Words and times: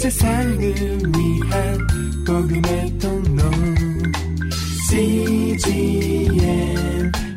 세상을 0.00 0.58
위한 0.58 1.78
복음의 2.26 2.98
통로 2.98 3.42
CGM 4.88 6.32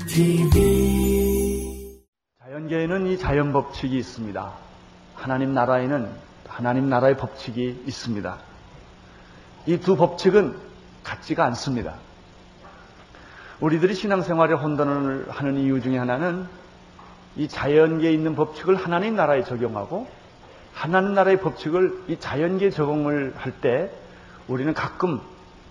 TV 0.08 2.00
자연계에는 2.42 3.08
이 3.08 3.18
자연 3.18 3.52
법칙이 3.52 3.98
있습니다. 3.98 4.54
하나님 5.16 5.54
나라에는 5.54 6.08
하나님 6.48 6.88
나라의 6.88 7.18
법칙이 7.18 7.84
있습니다. 7.86 8.38
이 9.66 9.78
두 9.80 9.98
법칙은 9.98 10.56
같지가 11.04 11.44
않습니다. 11.48 11.96
우리들이 13.60 13.94
신앙생활에 13.94 14.54
혼돈을 14.54 15.26
하는 15.30 15.58
이유 15.58 15.82
중에 15.82 15.98
하나는 15.98 16.48
이 17.36 17.50
자연계에 17.50 18.14
있는 18.14 18.36
법칙을 18.36 18.78
하나님 18.78 19.18
나라에 19.18 19.44
적용하고 19.44 20.23
하나님 20.74 21.14
나라의 21.14 21.40
법칙을 21.40 22.06
이 22.08 22.20
자연계에 22.20 22.70
적용을 22.72 23.34
할 23.38 23.54
때 23.62 23.92
우리는 24.48 24.74
가끔 24.74 25.22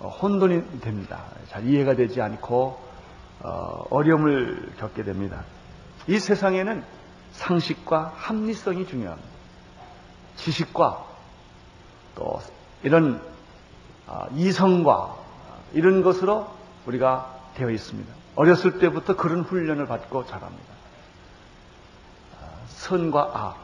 혼돈이 0.01 0.81
됩니다. 0.81 1.25
잘 1.49 1.67
이해가 1.67 1.95
되지 1.95 2.21
않고 2.23 2.81
어, 3.41 3.85
어려움을 3.91 4.73
겪게 4.79 5.03
됩니다. 5.03 5.45
이 6.07 6.19
세상에는 6.19 6.83
상식과 7.33 8.13
합리성이 8.17 8.87
중요합니다. 8.87 9.29
지식과 10.37 11.05
또 12.15 12.41
이런 12.83 13.21
아, 14.07 14.27
이성과 14.35 15.17
이런 15.73 16.03
것으로 16.03 16.49
우리가 16.87 17.41
되어 17.55 17.71
있습니다. 17.71 18.13
어렸을 18.35 18.79
때부터 18.79 19.17
그런 19.17 19.43
훈련을 19.43 19.87
받고 19.87 20.27
자랍니다. 20.27 20.73
아, 22.41 22.47
선과 22.69 23.31
악. 23.35 23.62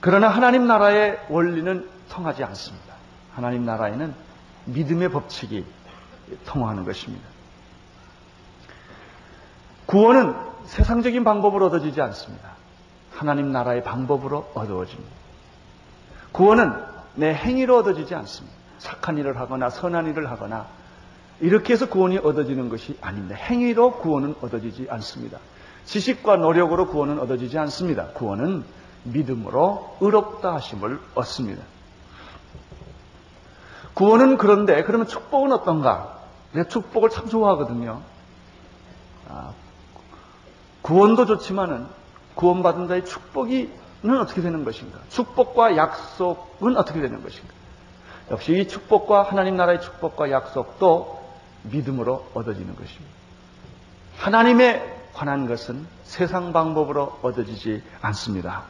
그러나 0.00 0.28
하나님 0.28 0.66
나라의 0.66 1.18
원리는 1.28 1.88
통하지 2.10 2.44
않습니다. 2.44 2.94
하나님 3.32 3.64
나라에는 3.64 4.14
믿음의 4.66 5.10
법칙이 5.10 5.64
통하는 6.46 6.84
것입니다. 6.84 7.26
구원은 9.86 10.34
세상적인 10.66 11.24
방법으로 11.24 11.66
얻어지지 11.66 12.00
않습니다. 12.02 12.50
하나님 13.12 13.50
나라의 13.52 13.82
방법으로 13.82 14.50
얻어집니다. 14.54 15.10
구원은 16.32 16.72
내 17.14 17.32
행위로 17.32 17.78
얻어지지 17.78 18.14
않습니다. 18.14 18.56
착한 18.78 19.18
일을 19.18 19.38
하거나 19.40 19.70
선한 19.70 20.06
일을 20.08 20.30
하거나 20.30 20.66
이렇게 21.40 21.72
해서 21.72 21.88
구원이 21.88 22.18
얻어지는 22.18 22.68
것이 22.68 22.96
아닙니다. 23.00 23.34
행위로 23.36 23.98
구원은 23.98 24.36
얻어지지 24.40 24.86
않습니다. 24.90 25.38
지식과 25.84 26.36
노력으로 26.36 26.88
구원은 26.88 27.18
얻어지지 27.18 27.58
않습니다. 27.58 28.08
구원은 28.08 28.64
믿음으로 29.04 29.96
의롭다 30.00 30.54
하심을 30.54 31.00
얻습니다. 31.14 31.62
구원은 33.94 34.38
그런데 34.38 34.82
그러면 34.84 35.06
축복은 35.06 35.52
어떤가? 35.52 36.18
내가 36.52 36.68
축복을 36.68 37.10
참 37.10 37.28
좋아하거든요. 37.28 38.00
아, 39.28 39.52
구원도 40.82 41.26
좋지만은 41.26 41.86
구원받은 42.34 42.88
자의 42.88 43.04
축복이는 43.04 44.20
어떻게 44.20 44.40
되는 44.40 44.64
것인가? 44.64 45.00
축복과 45.08 45.76
약속은 45.76 46.76
어떻게 46.76 47.00
되는 47.00 47.22
것인가? 47.22 47.52
역시 48.30 48.60
이 48.60 48.68
축복과 48.68 49.22
하나님 49.22 49.56
나라의 49.56 49.80
축복과 49.80 50.30
약속도 50.30 51.18
믿음으로 51.64 52.26
얻어지는 52.34 52.76
것입니다. 52.76 53.18
하나님의 54.18 54.96
관한 55.14 55.48
것은 55.48 55.86
세상 56.04 56.52
방법으로 56.52 57.18
얻어지지 57.22 57.82
않습니다. 58.00 58.64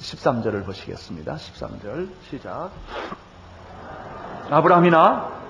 13절을 0.00 0.64
보시겠습니다. 0.64 1.34
13절 1.34 2.08
시작. 2.28 2.70
아브라함이나 4.50 5.40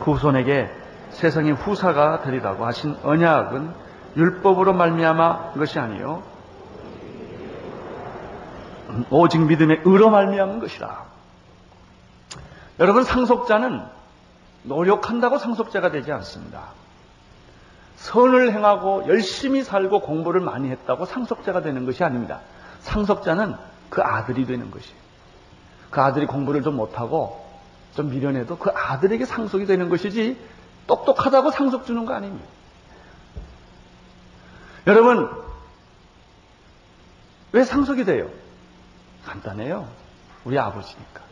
그 0.00 0.12
후손에게 0.12 0.68
세상의 1.10 1.52
후사가 1.52 2.22
되리라고 2.22 2.66
하신 2.66 2.96
언약은 3.02 3.72
율법으로 4.16 4.72
말미암아 4.72 5.52
것이 5.52 5.78
아니요 5.78 6.22
오직 9.10 9.40
믿음의 9.40 9.82
의로 9.84 10.10
말미암은 10.10 10.60
것이라. 10.60 11.04
여러분 12.80 13.04
상속자는 13.04 13.82
노력한다고 14.64 15.38
상속자가 15.38 15.90
되지 15.90 16.12
않습니다. 16.12 16.70
선을 17.96 18.52
행하고 18.52 19.06
열심히 19.06 19.62
살고 19.62 20.00
공부를 20.00 20.40
많이 20.40 20.68
했다고 20.70 21.06
상속자가 21.06 21.62
되는 21.62 21.86
것이 21.86 22.02
아닙니다. 22.02 22.40
상속자는 22.80 23.54
그 23.94 24.02
아들이 24.02 24.44
되는 24.44 24.72
것이에요. 24.72 24.96
그 25.90 26.00
아들이 26.00 26.26
공부를 26.26 26.62
좀 26.62 26.74
못하고 26.74 27.48
좀 27.94 28.10
미련해도 28.10 28.58
그 28.58 28.70
아들에게 28.70 29.24
상속이 29.24 29.66
되는 29.66 29.88
것이지 29.88 30.36
똑똑하다고 30.88 31.52
상속 31.52 31.86
주는 31.86 32.04
거 32.04 32.12
아닙니다. 32.12 32.44
여러분, 34.88 35.30
왜 37.52 37.62
상속이 37.62 38.04
돼요? 38.04 38.28
간단해요. 39.24 39.88
우리 40.44 40.58
아버지니까. 40.58 41.22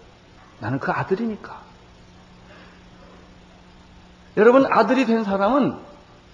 나는 0.60 0.78
그 0.78 0.92
아들이니까. 0.92 1.60
여러분, 4.36 4.72
아들이 4.72 5.04
된 5.04 5.24
사람은 5.24 5.76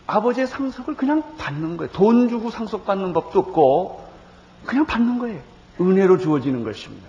아버지의 0.06 0.47
상속을 0.47 0.94
그냥 0.94 1.37
받는 1.38 1.78
거예요. 1.78 1.91
돈 1.93 2.28
주고 2.28 2.50
상속받는 2.50 3.15
법도 3.15 3.38
없고, 3.41 4.06
그냥 4.67 4.84
받는 4.84 5.19
거예요. 5.19 5.58
은혜로 5.81 6.19
주어지는 6.19 6.65
것입니다. 6.65 7.09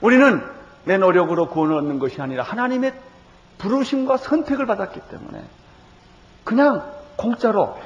우리는 0.00 0.42
내 0.84 0.98
노력으로 0.98 1.48
구원을 1.48 1.76
얻는 1.76 1.98
것이 1.98 2.20
아니라 2.20 2.42
하나님의 2.44 2.94
부르심과 3.58 4.18
선택을 4.18 4.66
받았기 4.66 5.00
때문에 5.10 5.42
그냥 6.44 6.92
공짜로 7.16 7.76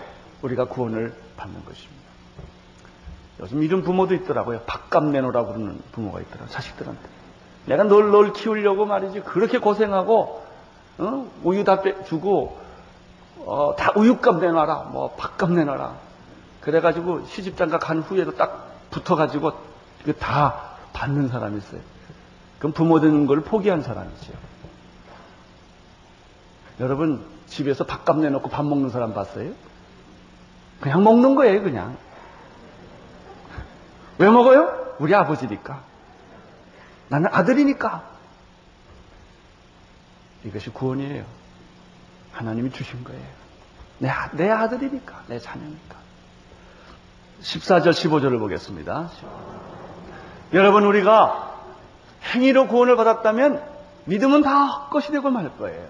우리가 0.43 0.67
구원을 0.67 1.15
받는 1.37 1.65
것입니다. 1.65 2.01
요즘 3.41 3.63
이런 3.63 3.83
부모도 3.83 4.15
있더라고요. 4.15 4.61
밥값 4.67 5.05
내놓으라고 5.05 5.55
그러는 5.55 5.81
부모가 5.93 6.21
있더라고요. 6.21 6.49
자식들한테. 6.49 7.01
내가 7.67 7.85
널, 7.85 8.11
널 8.11 8.33
키우려고 8.33 8.85
말이지. 8.85 9.21
그렇게 9.21 9.59
고생하고, 9.59 10.45
어? 10.99 11.31
우유 11.43 11.65
다 11.65 11.83
주고, 12.07 12.59
어, 13.39 13.75
다 13.79 13.93
우유값 13.97 14.41
내놔라. 14.41 14.91
뭐, 14.93 15.15
밥값 15.17 15.53
내놔라. 15.53 15.95
그래가지고 16.61 17.25
시집장가 17.27 17.79
간 17.79 18.01
후에도 18.01 18.35
딱 18.35 18.70
붙어가지고 18.91 19.53
다 20.19 20.71
받는 20.93 21.29
사람이 21.29 21.59
있어요. 21.59 21.81
그럼 22.59 22.73
부모 22.73 23.01
되는 23.01 23.27
걸 23.27 23.41
포기한 23.43 23.83
사람이죠. 23.83 24.33
여러분, 26.81 27.25
집에서 27.47 27.85
밥값 27.85 28.19
내놓고 28.19 28.49
밥 28.49 28.65
먹는 28.65 28.91
사람 28.91 29.15
봤어요? 29.15 29.53
그냥 30.81 31.05
먹는 31.05 31.35
거예요, 31.35 31.63
그냥. 31.63 31.97
왜 34.19 34.31
먹어요? 34.31 34.95
우리 34.99 35.15
아버지니까. 35.15 35.83
나는 37.09 37.29
아들이니까. 37.33 38.09
이것이 40.45 40.71
구원이에요. 40.71 41.25
하나님이 42.33 42.71
주신 42.73 43.05
거예요. 43.05 43.23
내, 43.99 44.09
아, 44.09 44.31
내 44.33 44.49
아들이니까, 44.49 45.25
내 45.27 45.39
자녀니까. 45.39 46.00
14절, 47.43 47.91
15절을 47.91 48.39
보겠습니다. 48.39 49.11
여러분, 50.53 50.85
우리가 50.85 51.59
행위로 52.35 52.69
구원을 52.69 52.97
받았다면 52.97 53.63
믿음은 54.05 54.43
다 54.43 54.67
헛것이 54.67 55.11
되고 55.13 55.31
말 55.31 55.57
거예요. 55.57 55.89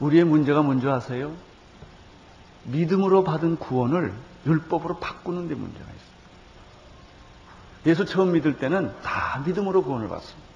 우리의 0.00 0.24
문제가 0.24 0.62
뭔지 0.62 0.88
아세요? 0.88 1.32
믿음으로 2.64 3.24
받은 3.24 3.56
구원을 3.56 4.12
율법으로 4.46 4.98
바꾸는 4.98 5.48
데 5.48 5.54
문제가 5.54 5.84
있어요. 5.84 6.10
예수 7.86 8.04
처음 8.04 8.32
믿을 8.32 8.58
때는 8.58 8.92
다 9.02 9.42
믿음으로 9.46 9.82
구원을 9.82 10.08
받습니다. 10.08 10.48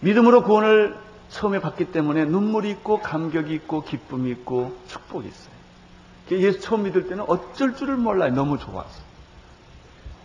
믿음으로 0.00 0.42
구원을 0.42 0.96
처음에 1.30 1.60
받기 1.60 1.86
때문에 1.86 2.24
눈물이 2.26 2.70
있고 2.70 3.00
감격이 3.00 3.52
있고 3.54 3.82
기쁨이 3.82 4.30
있고 4.30 4.76
축복이 4.88 5.26
있어요. 5.26 5.53
예수 6.30 6.60
처음 6.60 6.84
믿을 6.84 7.06
때는 7.08 7.24
어쩔 7.28 7.76
줄을 7.76 7.96
몰라요. 7.96 8.32
너무 8.32 8.58
좋아서. 8.58 9.02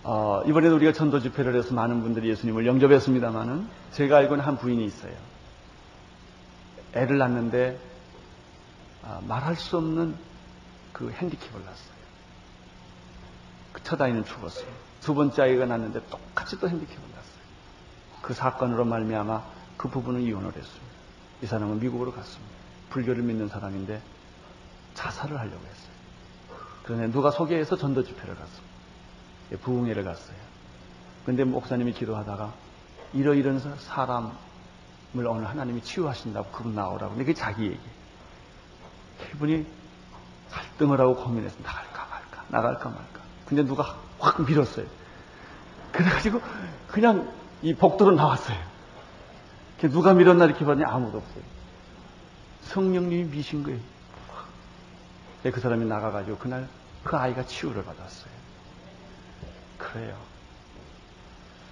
어, 0.03 0.41
이번에도 0.45 0.75
우리가 0.75 0.93
전도 0.93 1.19
집회를 1.19 1.55
해서 1.55 1.73
많은 1.73 2.01
분들이 2.01 2.29
예수님을 2.29 2.65
영접했습니다만은 2.65 3.67
제가 3.91 4.17
알고는 4.17 4.43
한 4.43 4.57
부인이 4.57 4.83
있어요. 4.85 5.13
애를 6.93 7.17
낳는데 7.17 7.79
아, 9.03 9.19
말할 9.27 9.55
수 9.55 9.77
없는 9.77 10.15
그 10.93 11.11
핸디캡을 11.11 11.63
낳았어요. 11.63 11.99
그 13.73 13.81
첫 13.83 14.01
아이는 14.01 14.23
죽었어요. 14.25 14.67
두 15.01 15.13
번째 15.15 15.41
아이가 15.43 15.65
낳는데 15.65 16.01
똑같이 16.09 16.59
또 16.59 16.67
핸디캡을 16.69 16.99
낳았어요. 16.99 17.39
그 18.21 18.33
사건으로 18.33 18.85
말미암아 18.85 19.43
그 19.77 19.89
부부는 19.89 20.21
이혼을 20.21 20.47
했습니다. 20.47 20.85
이 21.41 21.45
사람은 21.45 21.79
미국으로 21.79 22.11
갔습니다. 22.13 22.53
불교를 22.89 23.23
믿는 23.23 23.47
사람인데 23.47 24.01
자살을 24.95 25.39
하려고 25.39 25.57
했어요. 25.65 25.88
그런데 26.89 27.11
누가 27.11 27.29
소개해서 27.29 27.77
전도 27.77 28.03
집회를 28.03 28.33
갔습니다. 28.33 28.67
부흥회를 29.61 30.03
갔어요. 30.03 30.35
근데 31.23 31.43
목사님이 31.43 31.93
기도하다가 31.93 32.51
이러이런 33.13 33.59
사람을 33.59 34.31
오늘 35.13 35.47
하나님이 35.47 35.83
치유하신다고 35.83 36.49
그분 36.49 36.73
나오라고. 36.73 37.09
근데 37.09 37.25
그게 37.25 37.35
자기 37.35 37.65
얘기. 37.65 37.79
그분이 39.31 39.67
갈등을 40.49 40.99
하고 40.99 41.15
고민해서 41.15 41.57
나갈까 41.61 42.07
말까, 42.09 42.45
나갈까 42.47 42.89
말까. 42.89 43.19
근데 43.45 43.63
누가 43.63 43.95
확 44.17 44.41
밀었어요. 44.41 44.87
그래가지고 45.91 46.41
그냥 46.87 47.31
이 47.61 47.75
복도로 47.75 48.15
나왔어요. 48.15 48.57
누가 49.91 50.15
밀었나 50.15 50.45
이렇게 50.45 50.65
봤더니 50.65 50.85
아무도 50.85 51.19
없어요. 51.19 51.43
성령님이 52.61 53.25
미신 53.25 53.61
거예요. 53.61 53.79
그 55.43 55.59
사람이 55.59 55.85
나가가지고 55.85 56.39
그날 56.39 56.67
그 57.03 57.15
아이가 57.15 57.45
치유를 57.45 57.83
받았어요. 57.83 58.31
그래요. 59.77 60.17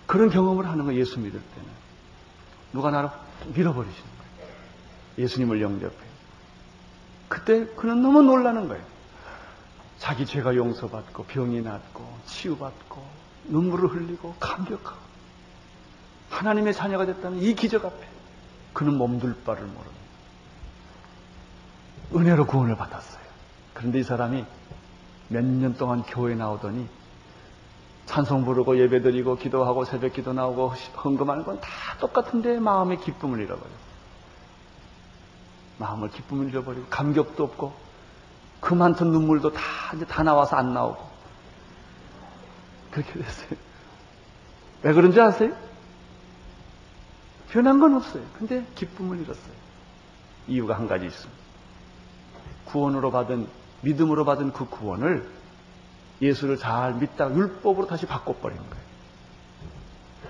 그런 0.06 0.30
경험을 0.30 0.68
하는 0.68 0.86
거 0.86 0.94
예수 0.94 1.20
믿을 1.20 1.42
때는. 1.42 1.70
누가 2.74 2.92
나를 2.92 3.10
밀어버리시는 3.54 4.10
거예요. 4.18 4.52
예수님을 5.18 5.62
영접해. 5.62 5.96
그때 7.28 7.66
그는 7.76 8.02
너무 8.02 8.22
놀라는 8.22 8.68
거예요. 8.68 8.84
자기 10.00 10.26
죄가 10.26 10.56
용서받고 10.56 11.26
병이 11.26 11.62
낫고 11.62 12.20
치유받고 12.26 13.04
눈물을 13.46 13.90
흘리고 13.90 14.36
감격하고 14.40 15.08
하나님의 16.30 16.74
자녀가 16.74 17.06
됐다는 17.06 17.42
이 17.42 17.56
기적 17.56 17.84
앞에 17.84 18.08
그는 18.74 18.98
몸둘 18.98 19.36
바를 19.44 19.64
모릅니다. 19.64 19.98
은혜로 22.16 22.46
구원을 22.46 22.76
받았어요. 22.78 23.22
그런데 23.74 24.00
이 24.00 24.04
사람이 24.04 24.46
몇 25.30 25.44
년 25.44 25.76
동안 25.76 26.04
교회 26.04 26.36
나오더니 26.36 26.88
찬송 28.06 28.46
부르고 28.46 28.78
예배 28.80 29.02
드리고 29.02 29.38
기도하고 29.38 29.84
새벽 29.86 30.14
기도 30.14 30.32
나오고 30.34 30.70
헌금하는 31.04 31.44
건 31.44 31.60
다 31.60 31.70
똑같은데 32.00 32.60
마음의 32.60 33.02
기쁨을 33.02 33.40
잃어버려요. 33.40 33.88
마음을 35.80 36.10
기쁨을 36.12 36.50
잃어버리고 36.50 36.86
감격도 36.90 37.44
없고 37.44 37.74
그 38.62 38.74
많던 38.74 39.12
눈물도 39.12 39.52
다 39.54 39.62
이제 39.96 40.06
다 40.06 40.24
나와서 40.24 40.56
안 40.56 40.74
나오고 40.74 41.06
그렇게 42.92 43.14
됐어요. 43.14 43.50
왜 44.84 44.94
그런지 44.94 45.20
아세요? 45.20 45.54
변한 47.50 47.80
건 47.80 47.96
없어요. 47.96 48.24
근데 48.38 48.66
기쁨을 48.76 49.20
잃었어요. 49.20 49.54
이유가 50.48 50.76
한 50.76 50.88
가지 50.88 51.06
있습니다. 51.06 51.42
구원으로 52.66 53.12
받은 53.12 53.48
믿음으로 53.88 54.26
받은 54.26 54.52
그 54.52 54.66
구원을 54.66 55.26
예수를 56.22 56.58
잘 56.58 56.96
믿다가 56.96 57.34
율법으로 57.34 57.88
다시 57.88 58.06
바꿔버린 58.06 58.58
거예요. 58.58 58.88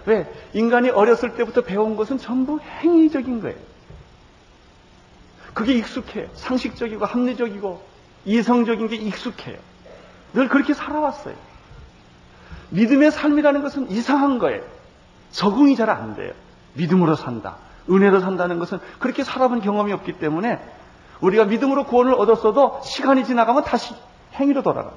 왜? 0.05 0.33
인간이 0.53 0.89
어렸을 0.89 1.35
때부터 1.35 1.61
배운 1.61 1.95
것은 1.95 2.17
전부 2.17 2.59
행위적인 2.59 3.41
거예요. 3.41 3.57
그게 5.53 5.73
익숙해요. 5.73 6.27
상식적이고 6.35 7.05
합리적이고 7.05 7.81
이성적인 8.25 8.87
게 8.89 8.95
익숙해요. 8.95 9.57
늘 10.33 10.47
그렇게 10.49 10.73
살아왔어요. 10.73 11.35
믿음의 12.69 13.11
삶이라는 13.11 13.61
것은 13.63 13.89
이상한 13.89 14.39
거예요. 14.39 14.61
적응이 15.31 15.75
잘 15.75 15.89
안 15.89 16.15
돼요. 16.15 16.33
믿음으로 16.73 17.15
산다. 17.15 17.57
은혜로 17.89 18.19
산다는 18.19 18.59
것은 18.59 18.79
그렇게 18.99 19.23
살아본 19.23 19.61
경험이 19.61 19.93
없기 19.93 20.19
때문에 20.19 20.59
우리가 21.21 21.45
믿음으로 21.45 21.85
구원을 21.85 22.13
얻었어도 22.13 22.81
시간이 22.83 23.25
지나가면 23.25 23.63
다시 23.63 23.95
행위로 24.33 24.61
돌아가요. 24.61 24.93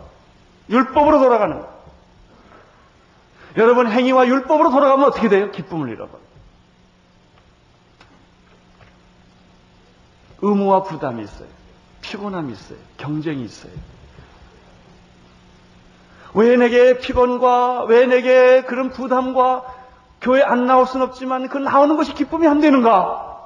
율법으로 0.68 1.18
돌아가는. 1.18 1.64
여러분 3.56 3.90
행위와 3.90 4.26
율법으로 4.26 4.70
돌아가면 4.70 5.06
어떻게 5.06 5.28
돼요? 5.28 5.50
기쁨을 5.50 5.88
잃어버려요. 5.88 6.30
의무와 10.42 10.84
부담이 10.84 11.22
있어요. 11.22 11.48
피곤함이 12.02 12.52
있어요. 12.52 12.78
경쟁이 12.96 13.44
있어요. 13.44 13.72
왜 16.34 16.56
내게 16.56 16.98
피곤과 16.98 17.84
왜 17.84 18.06
내게 18.06 18.62
그런 18.62 18.90
부담과 18.90 19.64
교회 20.20 20.42
안 20.42 20.66
나올 20.66 20.86
순 20.86 21.02
없지만 21.02 21.48
그 21.48 21.58
나오는 21.58 21.96
것이 21.96 22.14
기쁨이 22.14 22.46
안 22.46 22.60
되는가? 22.60 23.38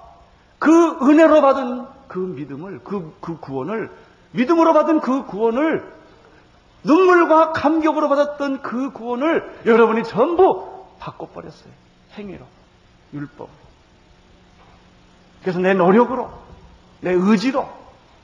그 0.59 0.99
은혜로 1.03 1.41
받은 1.41 1.94
그 2.15 2.21
믿음을 2.21 2.79
그, 2.85 3.13
그 3.21 3.39
구원을 3.41 3.91
믿음으로 4.31 4.73
받은 4.73 5.01
그 5.01 5.27
구원을 5.27 5.93
눈물과 6.85 7.51
감격으로 7.51 8.09
받았던 8.09 8.63
그 8.63 8.93
구원을 8.93 9.63
여러분이 9.67 10.05
전부 10.05 10.87
바꿔버렸어요. 11.01 11.73
행위로, 12.13 12.47
율법. 13.15 13.49
그래서 15.43 15.59
내 15.59 15.75
노력으로, 15.75 16.31
내 17.01 17.11
의지로, 17.11 17.69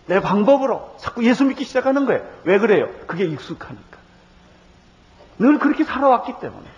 내 0.06 0.20
방법으로 0.20 0.94
자꾸 1.00 1.24
예수 1.24 1.44
믿기 1.44 1.64
시작하는 1.64 2.06
거예요. 2.06 2.24
왜 2.44 2.60
그래요? 2.60 2.88
그게 3.08 3.24
익숙하니까. 3.24 3.98
늘 5.40 5.58
그렇게 5.58 5.82
살아왔기 5.82 6.34
때문에. 6.40 6.68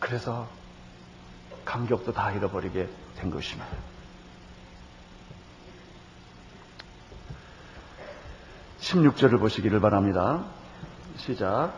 그래서 0.00 0.48
감격도 1.64 2.12
다 2.12 2.32
잃어버리게 2.32 2.88
된 3.18 3.30
것입니다. 3.30 3.91
16절을 8.82 9.38
보시기를 9.38 9.80
바랍니다. 9.80 10.42
시작. 11.16 11.72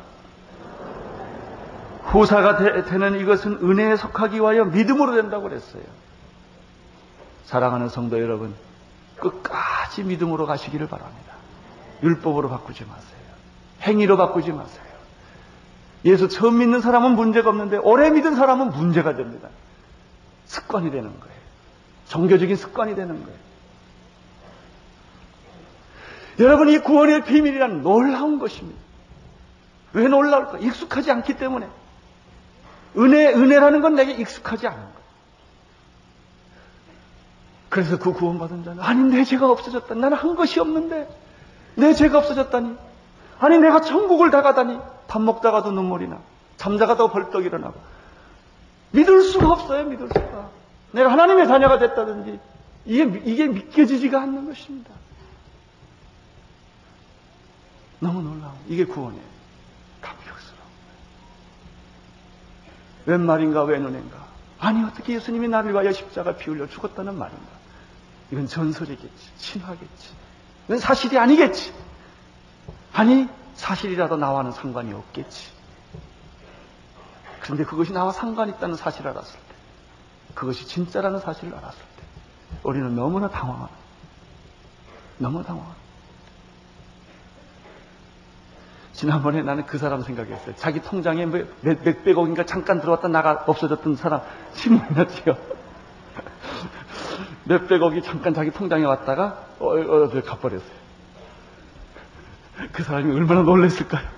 후사가 2.05 2.59
되, 2.59 2.99
는 2.99 3.21
이것은 3.21 3.59
은혜에 3.63 3.97
속하기 3.97 4.37
위하여 4.37 4.65
믿음으로 4.65 5.15
된다고 5.15 5.45
그랬어요. 5.45 5.83
사랑하는 7.45 7.89
성도 7.89 8.21
여러분, 8.21 8.55
끝까지 9.19 10.05
믿음으로 10.05 10.47
가시기를 10.47 10.89
바랍니다. 10.89 11.35
율법으로 12.03 12.49
바꾸지 12.49 12.85
마세요. 12.85 13.25
행위로 13.83 14.17
바꾸지 14.17 14.53
마세요. 14.53 14.85
예수 16.05 16.29
처음 16.29 16.59
믿는 16.59 16.81
사람은 16.81 17.13
문제가 17.13 17.51
없는데 17.51 17.79
오래 17.79 18.11
믿은 18.11 18.35
사람은 18.35 18.71
문제가 18.71 19.17
됩니다. 19.17 19.49
습관이 20.47 20.91
되는 20.91 21.09
거예요. 21.09 21.35
종교적인 22.09 22.57
습관이 22.57 22.95
되는 22.95 23.25
거예요. 23.25 23.39
여러분 26.39 26.69
이 26.69 26.79
구원의 26.79 27.25
비밀이란 27.25 27.83
놀라운 27.83 28.39
것입니다. 28.39 28.81
왜 29.93 30.09
놀라울까? 30.09 30.59
익숙하지 30.59 31.11
않기 31.11 31.37
때문에. 31.37 31.69
은혜, 32.97 33.33
은혜라는 33.33 33.81
건 33.81 33.95
내게 33.95 34.13
익숙하지 34.13 34.67
않은 34.67 34.79
거예요. 34.79 34.95
그래서 37.69 37.99
그 37.99 38.13
구원받은 38.13 38.65
자는 38.65 38.83
아니 38.83 39.03
내 39.11 39.25
죄가 39.25 39.51
없어졌다. 39.51 39.95
나는 39.95 40.17
한 40.17 40.37
것이 40.37 40.61
없는데 40.61 41.09
내 41.77 41.93
죄가 41.93 42.19
없어졌다니. 42.19 42.77
아니 43.41 43.59
내가 43.59 43.81
천국을 43.81 44.31
다 44.31 44.43
가다니. 44.43 44.79
밥 45.09 45.23
먹다가도 45.23 45.73
눈물이 45.73 46.09
나. 46.09 46.19
잠자가도 46.57 47.09
벌떡 47.11 47.45
일어나고. 47.45 47.75
믿을 48.93 49.23
수가 49.23 49.51
없어요. 49.51 49.85
믿을 49.85 50.09
수가. 50.09 50.51
내가 50.93 51.11
하나님의 51.11 51.49
자녀가 51.49 51.79
됐다든지 51.79 52.39
이게 52.85 53.23
이게 53.25 53.47
믿겨지지가 53.49 54.21
않는 54.21 54.47
것입니다. 54.47 54.91
너무 58.05 58.23
놀라워. 58.23 58.57
이게 58.69 58.85
구원이에요. 58.85 59.25
감격스러워. 60.03 60.65
웬 63.07 63.25
말인가, 63.25 63.65
웬 63.65 63.85
은혜인가. 63.85 64.25
아니, 64.59 64.85
어떻게 64.85 65.15
예수님이 65.15 65.49
나를 65.49 65.73
위하여 65.73 65.91
십자가 65.93 66.37
피 66.37 66.51
흘려 66.51 66.69
죽었다는 66.69 67.17
말인가. 67.17 67.47
이건 68.31 68.47
전설이겠지. 68.47 69.31
신화겠지. 69.39 70.11
이건 70.67 70.79
사실이 70.79 71.19
아니겠지. 71.19 71.75
아니, 72.93 73.29
사실이라도 73.55 74.17
나와는 74.17 74.53
상관이 74.53 74.93
없겠지. 74.93 75.53
그런데 77.41 77.65
그것이 77.65 77.93
나와 77.93 78.13
상관 78.13 78.49
있다는 78.49 78.77
사실을 78.77 79.11
알았을 79.11 79.35
때, 79.35 79.55
그것이 80.35 80.67
진짜라는 80.67 81.21
사실을 81.21 81.55
알았을 81.55 81.79
때, 81.79 82.03
우리는 82.63 82.95
너무나 82.95 83.29
당황하는, 83.29 83.69
너무 85.19 85.43
당황하는. 85.43 85.84
지난번에 88.95 89.43
나는 89.43 89.67
그 89.67 89.77
사람 89.77 90.01
생각했어요. 90.03 90.55
자기 90.57 90.81
통장에 90.81 91.27
몇, 91.27 91.49
몇 91.61 92.05
백억인가 92.05 92.47
잠깐 92.47 92.81
들어왔다 92.81 93.09
나가 93.09 93.45
없어졌던 93.47 93.97
사람 93.97 94.21
신문이었지요. 94.53 95.37
몇 97.45 97.69
백억이 97.69 98.03
잠깐 98.03 98.33
자기 98.35 98.53
통장에 98.53 98.85
왔다가 98.85 99.47
어, 99.59 99.67
어, 99.67 100.05
어, 100.05 100.23
가버렸어요. 100.23 100.85
그 102.73 102.85
사람이 102.85 103.13
얼마나 103.13 103.43
놀랐을까요? 103.43 104.07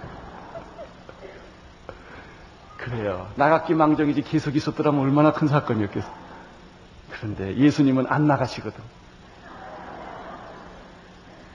그래요. 2.77 3.29
나갔기 3.37 3.73
망정이지 3.73 4.21
계속 4.23 4.57
있었더라면 4.57 5.01
얼마나 5.01 5.33
큰 5.33 5.49
사건이었겠어. 5.49 6.07
그런데 7.11 7.57
예수님은 7.57 8.07
안 8.09 8.27
나가시거든. 8.27 8.79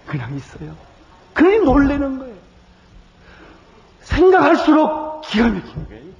그냥 0.07 0.35
있어요. 0.35 0.75
그러니 1.35 1.59
놀래는 1.59 2.17
거예요. 2.17 2.30
생각할수록 4.31 5.21
기가 5.21 5.49
막히는 5.49 5.87
거예요. 5.87 6.11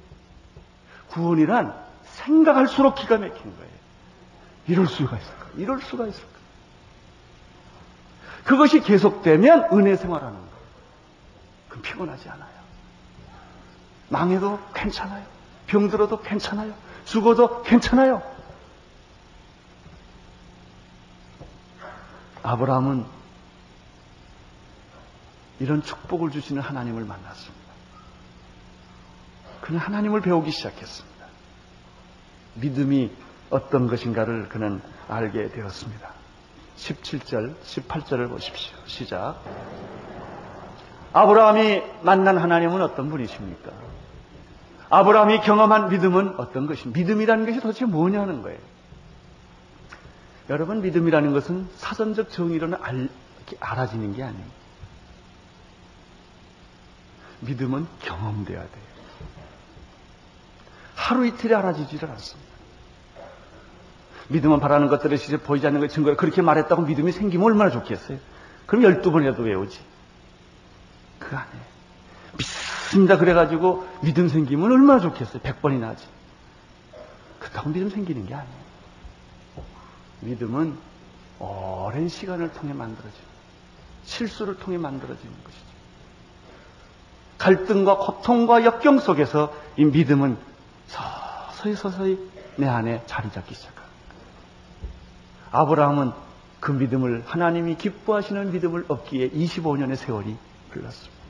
구원이란 1.08 1.74
생각할수록 2.04 2.94
기가 2.94 3.18
막히는 3.18 3.56
거예요. 3.56 3.72
이럴 4.68 4.86
수가 4.86 5.16
있을까? 5.16 5.46
이럴 5.56 5.80
수가 5.80 6.06
있을까? 6.06 6.28
그것이 8.44 8.80
계속되면 8.80 9.68
은혜 9.72 9.96
생활하는 9.96 10.34
거예요. 10.34 10.52
그럼 11.68 11.82
피곤하지 11.82 12.28
않아요. 12.28 12.62
망해도 14.08 14.60
괜찮아요. 14.74 15.24
병들어도 15.66 16.20
괜찮아요. 16.20 16.74
죽어도 17.04 17.62
괜찮아요. 17.62 18.22
아브라함은 22.42 23.06
이런 25.60 25.82
축복을 25.82 26.30
주시는 26.30 26.60
하나님을 26.60 27.04
만났습니다. 27.04 27.61
그는 29.62 29.78
하나님을 29.78 30.20
배우기 30.20 30.50
시작했습니다. 30.50 31.26
믿음이 32.54 33.10
어떤 33.48 33.86
것인가를 33.86 34.48
그는 34.48 34.82
알게 35.08 35.48
되었습니다. 35.48 36.12
17절, 36.76 37.54
18절을 37.62 38.28
보십시오. 38.28 38.76
시작. 38.86 39.40
아브라함이 41.12 41.82
만난 42.02 42.38
하나님은 42.38 42.82
어떤 42.82 43.08
분이십니까? 43.08 43.70
아브라함이 44.90 45.40
경험한 45.40 45.90
믿음은 45.90 46.38
어떤 46.38 46.66
것입니까? 46.66 46.98
믿음이라는 46.98 47.46
것이 47.46 47.60
도대체 47.60 47.84
뭐냐는 47.84 48.42
거예요. 48.42 48.58
여러분, 50.50 50.82
믿음이라는 50.82 51.32
것은 51.32 51.68
사전적 51.76 52.30
정의로는 52.30 52.78
알, 52.82 53.08
알아지는 53.60 54.14
게 54.14 54.24
아니에요. 54.24 54.62
믿음은 57.40 57.86
경험돼야 58.00 58.60
돼요. 58.60 58.91
하루 60.94 61.26
이틀에 61.26 61.54
알아지지를 61.54 62.10
않습니다. 62.10 62.52
믿음은 64.28 64.60
바라는 64.60 64.88
것들을 64.88 65.18
실제 65.18 65.36
보이지 65.36 65.66
않는 65.66 65.80
것 65.80 65.90
증거를 65.90 66.16
그렇게 66.16 66.42
말했다고 66.42 66.82
믿음이 66.82 67.12
생기면 67.12 67.46
얼마나 67.46 67.70
좋겠어요? 67.70 68.18
그럼 68.66 68.84
열두 68.84 69.10
번이라도 69.10 69.42
외우지. 69.42 69.80
그 71.18 71.36
안에. 71.36 71.48
믿습니다. 72.38 73.18
그래가지고 73.18 73.86
믿음 74.00 74.28
생기면 74.28 74.70
얼마나 74.72 75.00
좋겠어요? 75.00 75.42
백 75.42 75.60
번이나 75.60 75.88
하지. 75.88 76.06
그렇다고 77.40 77.70
믿음 77.70 77.90
생기는 77.90 78.26
게 78.26 78.34
아니에요. 78.34 78.62
믿음은 80.20 80.78
오랜 81.38 82.08
시간을 82.08 82.52
통해 82.52 82.72
만들어지는, 82.72 83.26
실수를 84.04 84.56
통해 84.58 84.78
만들어지는 84.78 85.32
것이죠. 85.44 85.62
갈등과 87.38 87.96
고통과 87.98 88.64
역경 88.64 89.00
속에서 89.00 89.52
이 89.76 89.84
믿음은 89.84 90.36
서서히 90.92 91.74
서서히 91.74 92.30
내 92.56 92.68
안에 92.68 93.02
자리 93.06 93.30
잡기 93.30 93.54
시작합니다. 93.54 93.82
아브라함은 95.50 96.12
그 96.60 96.72
믿음을 96.72 97.24
하나님이 97.26 97.76
기뻐하시는 97.76 98.52
믿음을 98.52 98.84
얻기에 98.88 99.30
25년의 99.30 99.96
세월이 99.96 100.36
흘렀습니다. 100.70 101.22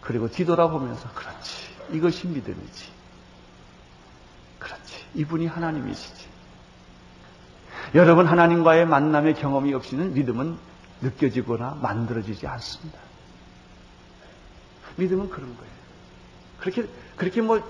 그리고 0.00 0.28
뒤돌아보면서 0.28 1.08
그렇지 1.14 1.68
이것이 1.92 2.26
믿음이지. 2.26 2.90
그렇지 4.58 5.04
이분이 5.14 5.46
하나님이시지. 5.46 6.26
여러분 7.94 8.26
하나님과의 8.26 8.86
만남의 8.86 9.34
경험이 9.34 9.74
없이는 9.74 10.14
믿음은 10.14 10.56
느껴지거나 11.00 11.78
만들어지지 11.82 12.46
않습니다. 12.46 12.98
믿음은 14.96 15.30
그런 15.30 15.56
거예요. 15.56 15.72
그렇게 16.60 16.86
그렇게 17.16 17.40
뭐 17.40 17.60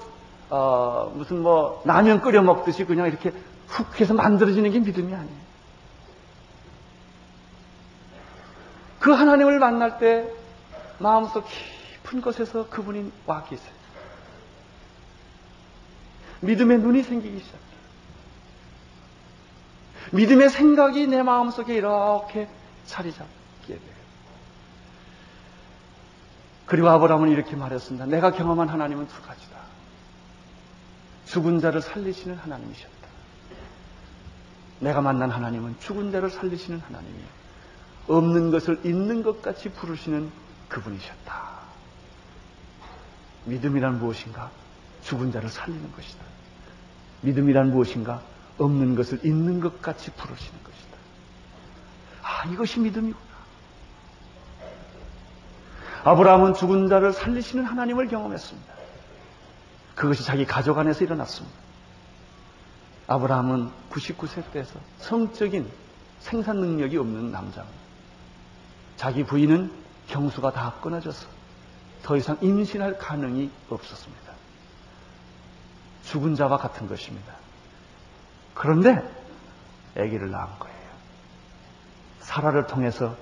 어, 0.54 1.10
무슨 1.14 1.42
뭐 1.42 1.80
라면 1.86 2.20
끓여 2.20 2.42
먹듯이 2.42 2.84
그냥 2.84 3.06
이렇게 3.06 3.32
훅 3.68 3.98
해서 3.98 4.12
만들어지는 4.12 4.70
게 4.70 4.80
믿음이 4.80 5.14
아니에요. 5.14 5.42
그 9.00 9.12
하나님을 9.12 9.58
만날 9.58 9.98
때 9.98 10.30
마음속 10.98 11.46
깊은 12.02 12.20
곳에서 12.20 12.68
그분이 12.68 13.10
와 13.24 13.44
계세요. 13.44 13.72
믿음의 16.40 16.80
눈이 16.80 17.02
생기기 17.02 17.38
시작해요. 17.38 17.62
믿음의 20.10 20.50
생각이 20.50 21.06
내 21.06 21.22
마음속에 21.22 21.74
이렇게 21.74 22.46
자리 22.84 23.10
잡게 23.10 23.68
돼요. 23.68 23.92
그리고 26.66 26.90
아브라함은 26.90 27.30
이렇게 27.30 27.56
말했습니다. 27.56 28.04
내가 28.04 28.32
경험한 28.32 28.68
하나님은 28.68 29.08
두 29.08 29.22
가지다. 29.22 29.51
죽은 31.32 31.60
자를 31.60 31.80
살리시는 31.80 32.36
하나님이셨다. 32.36 32.92
내가 34.80 35.00
만난 35.00 35.30
하나님은 35.30 35.76
죽은 35.80 36.12
자를 36.12 36.28
살리시는 36.28 36.80
하나님이에요. 36.80 37.26
없는 38.08 38.50
것을 38.50 38.78
있는 38.84 39.22
것 39.22 39.40
같이 39.40 39.70
부르시는 39.70 40.30
그분이셨다. 40.68 41.42
믿음이란 43.46 43.98
무엇인가? 43.98 44.50
죽은 45.04 45.32
자를 45.32 45.48
살리는 45.48 45.92
것이다. 45.92 46.22
믿음이란 47.22 47.70
무엇인가? 47.70 48.20
없는 48.58 48.94
것을 48.94 49.24
있는 49.24 49.60
것 49.60 49.80
같이 49.80 50.10
부르시는 50.10 50.62
것이다. 50.62 50.98
아, 52.22 52.44
이것이 52.50 52.78
믿음이구나. 52.80 53.32
아브라함은 56.04 56.54
죽은 56.54 56.88
자를 56.90 57.14
살리시는 57.14 57.64
하나님을 57.64 58.08
경험했습니다. 58.08 58.81
그것이 59.94 60.24
자기 60.24 60.44
가족 60.44 60.78
안에서 60.78 61.04
일어났습니다. 61.04 61.56
아브라함은 63.06 63.70
99세 63.90 64.50
때에서 64.52 64.78
성적인 64.98 65.70
생산 66.20 66.56
능력이 66.60 66.96
없는 66.96 67.30
남자입니다. 67.32 67.82
자기 68.96 69.24
부인은 69.24 69.72
경수가 70.08 70.52
다 70.52 70.74
끊어져서 70.80 71.26
더 72.02 72.16
이상 72.16 72.38
임신할 72.40 72.98
가능이 72.98 73.50
없었습니다. 73.68 74.32
죽은 76.04 76.34
자와 76.34 76.56
같은 76.56 76.88
것입니다. 76.88 77.34
그런데 78.54 79.02
아기를 79.96 80.30
낳은 80.30 80.58
거예요. 80.58 80.76
사라를 82.20 82.66
통해서 82.66 83.16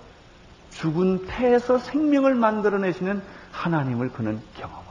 죽은 0.71 1.27
태에서 1.27 1.79
생명을 1.79 2.35
만들어내시는 2.35 3.23
하나님을 3.53 4.13
그는 4.13 4.41
경험하였습니다. 4.55 4.90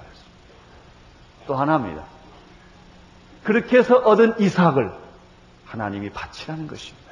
또 1.49 1.55
하나입니다. 1.55 2.03
그렇게 3.43 3.79
해서 3.79 3.95
얻은 3.95 4.39
이삭을 4.39 4.93
하나님이 5.65 6.11
바치라는 6.11 6.67
것입니다. 6.67 7.11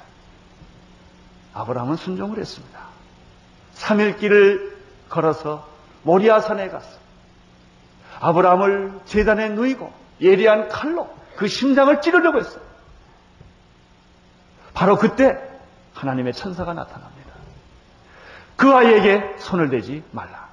아브라함은 1.55 1.95
순종을 1.95 2.37
했습니다. 2.37 2.79
3일 3.73 4.19
길을 4.19 4.77
걸어서 5.09 5.67
모리아산에 6.03 6.69
갔어. 6.69 6.99
아브라함을 8.19 8.99
재단에 9.05 9.49
누이고 9.49 9.91
예리한 10.21 10.69
칼로 10.69 11.11
그 11.35 11.47
심장을 11.47 11.99
찌르려고 12.01 12.37
했어요. 12.37 12.61
바로 14.75 14.97
그때 14.97 15.35
하나님의 15.95 16.33
천사가 16.33 16.75
나타납니다. 16.75 17.31
그 18.55 18.71
아이에게 18.71 19.37
손을 19.39 19.71
대지 19.71 20.03
말라. 20.11 20.47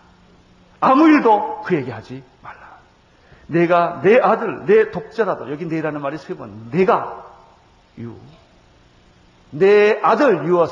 아무 0.80 1.06
일도 1.06 1.60
그에게 1.64 1.92
하지 1.92 2.24
말라. 2.40 2.63
내가 3.46 4.00
내 4.02 4.18
아들, 4.18 4.64
내 4.66 4.90
독자라도 4.90 5.50
여기 5.50 5.66
내라는 5.66 6.00
말이 6.00 6.18
세 6.18 6.36
번. 6.36 6.70
내가 6.70 7.26
유. 7.98 8.14
내 9.50 10.00
아들 10.02 10.44
your 10.48 10.68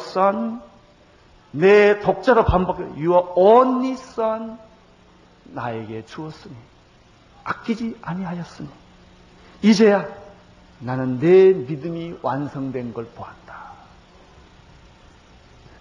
내 1.53 2.01
독자로 2.01 2.45
반복해 2.45 2.83
your 2.97 3.29
only 3.37 3.93
son 3.93 4.59
나에게 5.45 6.07
주었으니 6.07 6.55
아끼지 7.45 7.99
아니하였으니 8.01 8.69
이제야 9.61 10.09
나는 10.81 11.21
내 11.21 11.53
믿음이 11.53 12.17
완성된 12.23 12.95
걸 12.95 13.07
보았다. 13.07 13.63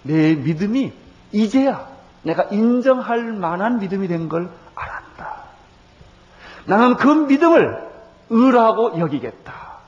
내 0.03 0.35
믿음이 0.35 0.93
이제야 1.31 1.89
내가 2.23 2.43
인정할 2.43 3.33
만한 3.33 3.79
믿음이 3.79 4.07
된 4.07 4.29
걸. 4.29 4.51
나는 6.65 6.95
그 6.95 7.07
믿음을 7.07 7.89
의라고 8.29 8.99
여기겠다. 8.99 9.79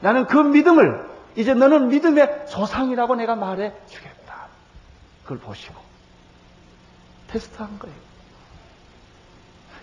나는 0.00 0.26
그 0.26 0.36
믿음을 0.36 1.08
이제 1.36 1.54
너는 1.54 1.88
믿음의 1.88 2.46
조상이라고 2.48 3.14
내가 3.16 3.36
말해 3.36 3.72
주겠다. 3.86 4.46
그걸 5.22 5.38
보시고 5.38 5.74
테스트한 7.28 7.78
거예요. 7.78 7.96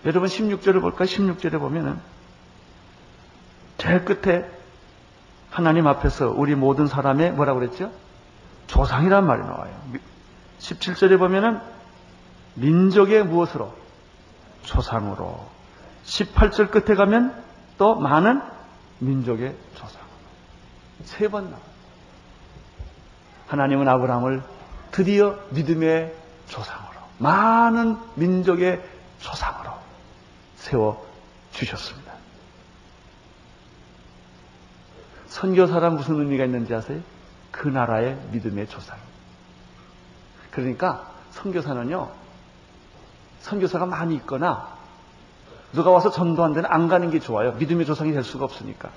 여러분 0.04 0.28
16절을 0.28 0.80
볼까? 0.80 1.04
16절에 1.04 1.58
보면은 1.58 1.98
제일 3.78 4.04
끝에 4.04 4.48
하나님 5.50 5.86
앞에서 5.86 6.30
우리 6.30 6.54
모든 6.54 6.86
사람의 6.86 7.32
뭐라고 7.32 7.60
그랬죠? 7.60 7.90
조상이란 8.66 9.26
말이 9.26 9.40
나와요. 9.42 9.74
17절에 10.58 11.18
보면은 11.18 11.60
민족의 12.54 13.24
무엇으로? 13.24 13.72
조상으로. 14.64 15.57
18절 16.08 16.70
끝에 16.70 16.96
가면 16.96 17.44
또 17.76 17.94
많은 17.96 18.40
민족의 18.98 19.54
조상. 19.74 20.00
세 21.04 21.28
번 21.28 21.44
나와. 21.50 21.60
하나님은 23.48 23.88
아브라함을 23.88 24.42
드디어 24.90 25.38
믿음의 25.50 26.14
조상으로, 26.48 26.98
많은 27.18 27.98
민족의 28.16 28.82
조상으로 29.20 29.70
세워 30.56 31.06
주셨습니다. 31.52 32.12
선교사란 35.28 35.94
무슨 35.96 36.18
의미가 36.20 36.44
있는지 36.44 36.74
아세요? 36.74 37.00
그 37.52 37.68
나라의 37.68 38.16
믿음의 38.32 38.66
조상. 38.68 38.98
그러니까 40.50 41.12
선교사는요, 41.32 42.10
선교사가 43.40 43.86
많이 43.86 44.14
있거나 44.16 44.76
누가 45.72 45.90
와서 45.90 46.10
전도 46.10 46.42
안 46.44 46.52
되는 46.54 46.68
안 46.70 46.88
가는 46.88 47.10
게 47.10 47.20
좋아요. 47.20 47.52
믿음의 47.52 47.86
조상이 47.86 48.12
될 48.12 48.24
수가 48.24 48.44
없으니까. 48.44 48.90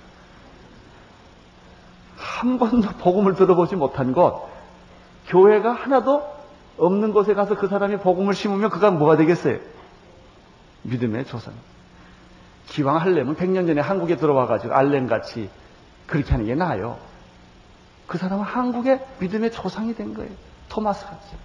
한 2.18 2.58
번도 2.58 2.90
복음을 3.00 3.36
들어보지 3.36 3.76
못한 3.76 4.14
곳, 4.14 4.50
교회가 5.28 5.72
하나도 5.72 6.24
없는 6.78 7.14
곳에 7.14 7.34
가서 7.34 7.56
그 7.56 7.68
사람이 7.68 7.98
복음을 7.98 8.34
심으면 8.34 8.70
그가 8.70 8.92
뭐가 8.92 9.18
되겠어요? 9.18 9.60
믿음의 10.84 11.26
조상. 11.26 11.54
기왕 12.68 12.98
하려면 12.98 13.36
100년 13.36 13.68
전에 13.68 13.82
한국에 13.82 14.16
들어와가지고 14.16 14.74
알렌같이 14.74 15.50
그렇게 16.08 16.32
하는 16.32 16.46
게 16.46 16.56
나아요. 16.56 16.98
그 18.08 18.18
사람은 18.18 18.44
한국의 18.44 19.06
믿음의 19.20 19.52
조상이 19.52 19.94
된 19.94 20.14
거예요. 20.14 20.32
토마스 20.70 21.06
같이. 21.06 21.36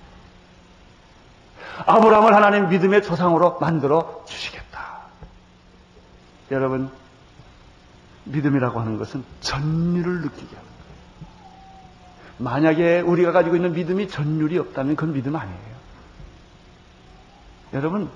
아브라함을 1.85 2.35
하나님 2.35 2.69
믿음의 2.69 3.03
조상으로 3.03 3.59
만들어 3.61 4.23
주시겠다. 4.27 4.66
여러분, 6.51 6.91
믿음이라고 8.25 8.81
하는 8.81 8.99
것은 8.99 9.25
전율을 9.41 10.21
느끼게 10.23 10.57
합니다. 10.57 10.77
만약에 12.39 13.01
우리가 13.01 13.33
가지고 13.33 13.57
있는 13.57 13.73
믿음이 13.73 14.09
전율이 14.09 14.59
없다면 14.59 14.97
그건 14.97 15.15
믿음 15.15 15.37
아니에요. 15.37 15.77
여러분, 17.73 18.09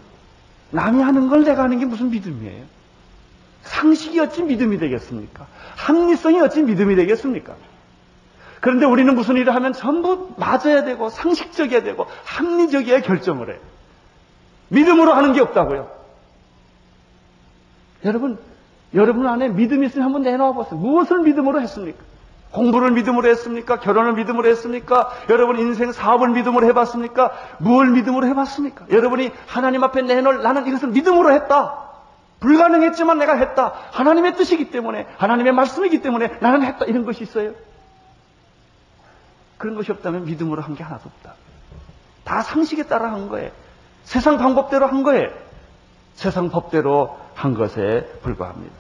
남이 0.71 1.03
하는 1.03 1.29
걸 1.29 1.45
내가 1.45 1.65
하는 1.65 1.79
게 1.79 1.87
무슨 1.87 2.11
믿음이에요? 2.11 2.65
상식이 3.63 4.19
어찌 4.21 4.43
믿음이 4.43 4.79
되겠습니까? 4.79 5.47
합리성이 5.77 6.41
어찌 6.41 6.63
믿음이 6.63 6.97
되겠습니까? 6.97 7.55
그런데 8.61 8.87
우리는 8.87 9.15
무슨 9.15 9.37
일을 9.37 9.55
하면 9.55 9.73
전부 9.73 10.35
맞아야 10.37 10.85
되고 10.85 11.09
상식적이어야 11.09 11.83
되고 11.83 12.07
합리적이어야 12.25 13.01
결정을 13.01 13.51
해요. 13.51 13.59
믿음으로 14.69 15.13
하는 15.13 15.33
게 15.33 15.41
없다고요. 15.41 16.00
여러분, 18.05 18.39
여러분 18.95 19.27
안에 19.27 19.49
믿음이 19.49 19.87
있으면 19.87 20.07
한번 20.07 20.23
내놓아 20.23 20.53
보세요. 20.53 20.79
무엇을 20.79 21.21
믿음으로 21.21 21.61
했습니까? 21.61 22.03
공부를 22.53 22.91
믿음으로 22.93 23.29
했습니까? 23.29 23.79
결혼을 23.79 24.15
믿음으로 24.15 24.49
했습니까? 24.49 25.11
여러분 25.29 25.59
인생 25.61 25.93
사업을 25.93 26.31
믿음으로 26.31 26.67
해봤습니까? 26.69 27.31
무엇을 27.59 27.93
믿음으로 27.93 28.27
해봤습니까? 28.27 28.87
여러분이 28.91 29.31
하나님 29.47 29.85
앞에 29.85 30.03
내놓을 30.03 30.43
나는 30.43 30.67
이것을 30.67 30.89
믿음으로 30.89 31.33
했다. 31.33 31.91
불가능했지만 32.41 33.19
내가 33.19 33.35
했다. 33.37 33.75
하나님의 33.93 34.35
뜻이기 34.35 34.71
때문에, 34.71 35.07
하나님의 35.19 35.53
말씀이기 35.53 36.01
때문에 36.01 36.39
나는 36.41 36.63
했다. 36.63 36.87
이런 36.87 37.05
것이 37.05 37.23
있어요. 37.23 37.53
그런 39.59 39.77
것이 39.77 39.93
없다면 39.93 40.25
믿음으로 40.25 40.63
한 40.63 40.75
게 40.75 40.83
하나도 40.83 41.03
없다. 41.09 41.35
다 42.25 42.43
상식에 42.43 42.85
따라 42.85 43.13
한 43.13 43.29
거예요. 43.29 43.51
세상 44.05 44.39
방법대로 44.39 44.87
한 44.87 45.03
거예요. 45.03 45.29
세상 46.15 46.49
법대로 46.49 47.17
한 47.41 47.55
것에 47.55 48.07
불과합니다. 48.23 48.75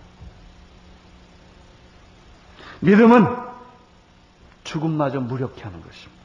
믿음은 2.81 3.27
죽음마저 4.64 5.20
무력케 5.20 5.62
하는 5.62 5.81
것입니다. 5.81 6.23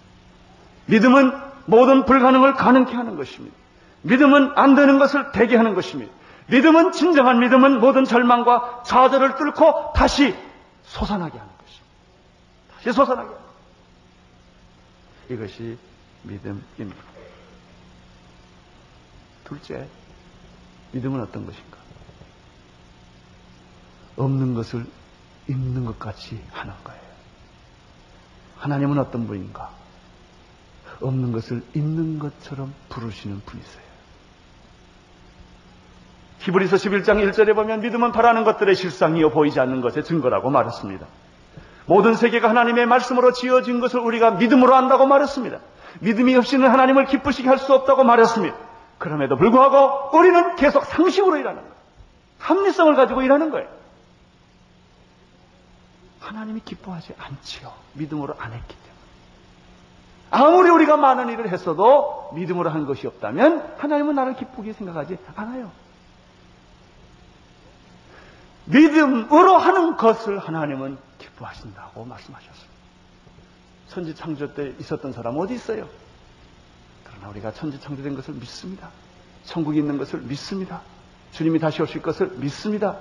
믿음은 0.87 1.31
모든 1.65 2.03
불가능을 2.03 2.55
가능케 2.55 2.93
하는 2.93 3.15
것입니다. 3.15 3.55
믿음은 4.01 4.51
안 4.55 4.75
되는 4.75 4.99
것을 4.99 5.31
되게 5.31 5.55
하는 5.55 5.75
것입니다. 5.75 6.11
믿음은 6.47 6.91
진정한 6.91 7.39
믿음은 7.39 7.79
모든 7.79 8.03
절망과 8.03 8.83
좌절을 8.85 9.35
뚫고 9.35 9.93
다시 9.95 10.35
솟아나게 10.83 11.37
하는 11.37 11.53
것입니다. 11.57 11.85
다시 12.75 12.91
솟아나게 12.91 13.29
하는 13.29 13.41
것입니다. 15.29 15.55
이것이 15.55 15.77
믿음입니다. 16.23 17.01
둘째, 19.45 19.87
믿음은 20.91 21.21
어떤 21.21 21.45
것인가? 21.45 21.84
없는 24.17 24.53
것을 24.53 24.85
있는 25.47 25.85
것 25.85 25.99
같이 25.99 26.41
하는 26.51 26.73
거예요. 26.83 27.01
하나님은 28.57 28.97
어떤 28.97 29.27
분인가? 29.27 29.69
없는 31.01 31.31
것을 31.31 31.61
있는 31.73 32.19
것처럼 32.19 32.73
부르시는 32.89 33.41
분이세요. 33.45 33.85
히브리서 36.39 36.77
11장 36.77 37.31
1절에 37.31 37.55
보면 37.55 37.81
믿음은 37.81 38.11
바라는 38.11 38.43
것들의 38.43 38.75
실상이요 38.75 39.31
보이지 39.31 39.59
않는 39.59 39.81
것의 39.81 40.03
증거라고 40.03 40.49
말했습니다. 40.49 41.05
모든 41.87 42.15
세계가 42.15 42.49
하나님의 42.49 42.85
말씀으로 42.85 43.31
지어진 43.31 43.79
것을 43.79 43.99
우리가 43.99 44.31
믿음으로 44.31 44.75
안다고 44.75 45.05
말했습니다. 45.05 45.59
믿음이 46.01 46.35
없이는 46.35 46.69
하나님을 46.69 47.05
기쁘시게 47.05 47.47
할 47.47 47.57
수 47.57 47.73
없다고 47.73 48.03
말했습니다. 48.03 48.55
그럼에도 48.97 49.35
불구하고 49.37 50.17
우리는 50.17 50.55
계속 50.55 50.85
상식으로 50.85 51.37
일하는 51.37 51.61
거예요. 51.61 51.75
합리성을 52.39 52.95
가지고 52.95 53.21
일하는 53.21 53.49
거예요. 53.49 53.67
하나님이 56.25 56.61
기뻐하지 56.65 57.13
않지요. 57.17 57.71
믿음으로 57.93 58.35
안 58.39 58.53
했기 58.53 58.75
때문에. 58.75 58.95
아무리 60.31 60.69
우리가 60.69 60.97
많은 60.97 61.29
일을 61.29 61.49
했어도 61.49 62.31
믿음으로 62.33 62.69
한 62.71 62.85
것이 62.85 63.05
없다면 63.05 63.75
하나님은 63.77 64.15
나를 64.15 64.35
기쁘게 64.35 64.73
생각하지 64.73 65.17
않아요. 65.35 65.71
믿음으로 68.65 69.57
하는 69.57 69.95
것을 69.95 70.39
하나님은 70.39 70.97
기뻐하신다고 71.19 72.05
말씀하셨습니다. 72.05 72.75
천지 73.89 74.15
창조 74.15 74.53
때 74.55 74.73
있었던 74.79 75.13
사람 75.13 75.37
어디 75.37 75.53
있어요? 75.53 75.87
그러나 77.03 77.29
우리가 77.29 77.53
천지 77.53 77.79
창조된 77.79 78.15
것을 78.15 78.33
믿습니다. 78.33 78.89
천국이 79.45 79.77
있는 79.77 79.99
것을 79.99 80.21
믿습니다. 80.21 80.81
주님이 81.31 81.59
다시 81.59 81.83
오실 81.83 82.01
것을 82.01 82.31
믿습니다. 82.37 82.97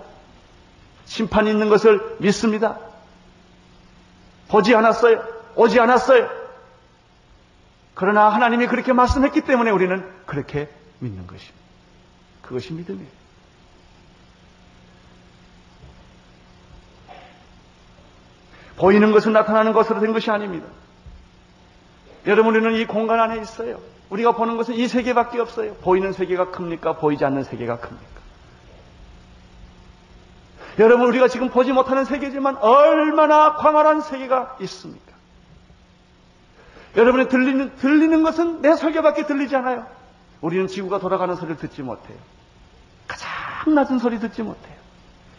심판이 1.07 1.51
있는 1.51 1.71
것을 1.71 2.19
믿습니다. 2.21 2.79
보지 4.55 4.73
않았어요. 4.73 5.21
오지 5.57 5.81
않았어요. 5.81 6.31
그러나 7.95 8.29
하나님이 8.29 8.69
그렇게 8.69 8.93
말씀했기 8.93 9.40
때문에 9.40 9.73
우리는 9.73 10.09
그렇게 10.27 10.69
믿는 11.01 11.27
것입니다. 11.27 11.59
그것이 12.43 12.73
믿음이에요. 12.73 13.09
보이는 18.77 19.11
것은 19.11 19.33
나타나는 19.33 19.73
것으로 19.73 20.01
된 20.01 20.12
것이 20.12 20.31
아닙니다. 20.31 20.69
여러분, 22.27 22.55
우리는 22.55 22.79
이 22.81 22.87
공간 22.87 23.19
안에 23.19 23.40
있어요. 23.40 23.81
우리가 24.11 24.33
보는 24.33 24.57
것은 24.57 24.75
이 24.75 24.87
세계밖에 24.87 25.40
없어요. 25.40 25.75
보이는 25.83 26.12
세계가 26.12 26.53
큽니까? 26.53 26.99
보이지 26.99 27.25
않는 27.25 27.43
세계가 27.43 27.79
큽니까? 27.79 28.21
여러분, 30.79 31.09
우리가 31.09 31.29
지금 31.29 31.51
보지 31.51 31.73
못하는 31.73 32.05
세계지만 32.05 32.57
얼마나 32.57 33.55
광활한 33.55 34.01
세계가 34.01 34.57
있습니까? 34.61 35.13
여러분이 36.97 37.29
들리는, 37.29 37.77
들리는 37.77 38.23
것은 38.23 38.63
내 38.63 38.75
설교밖에 38.75 39.27
들리지 39.27 39.57
않아요. 39.57 39.87
우리는 40.41 40.67
지구가 40.67 40.99
돌아가는 40.99 41.35
소리를 41.35 41.57
듣지 41.57 41.83
못해요. 41.83 42.17
가장 43.07 43.75
낮은 43.75 43.99
소리 43.99 44.19
듣지 44.19 44.43
못해요. 44.43 44.75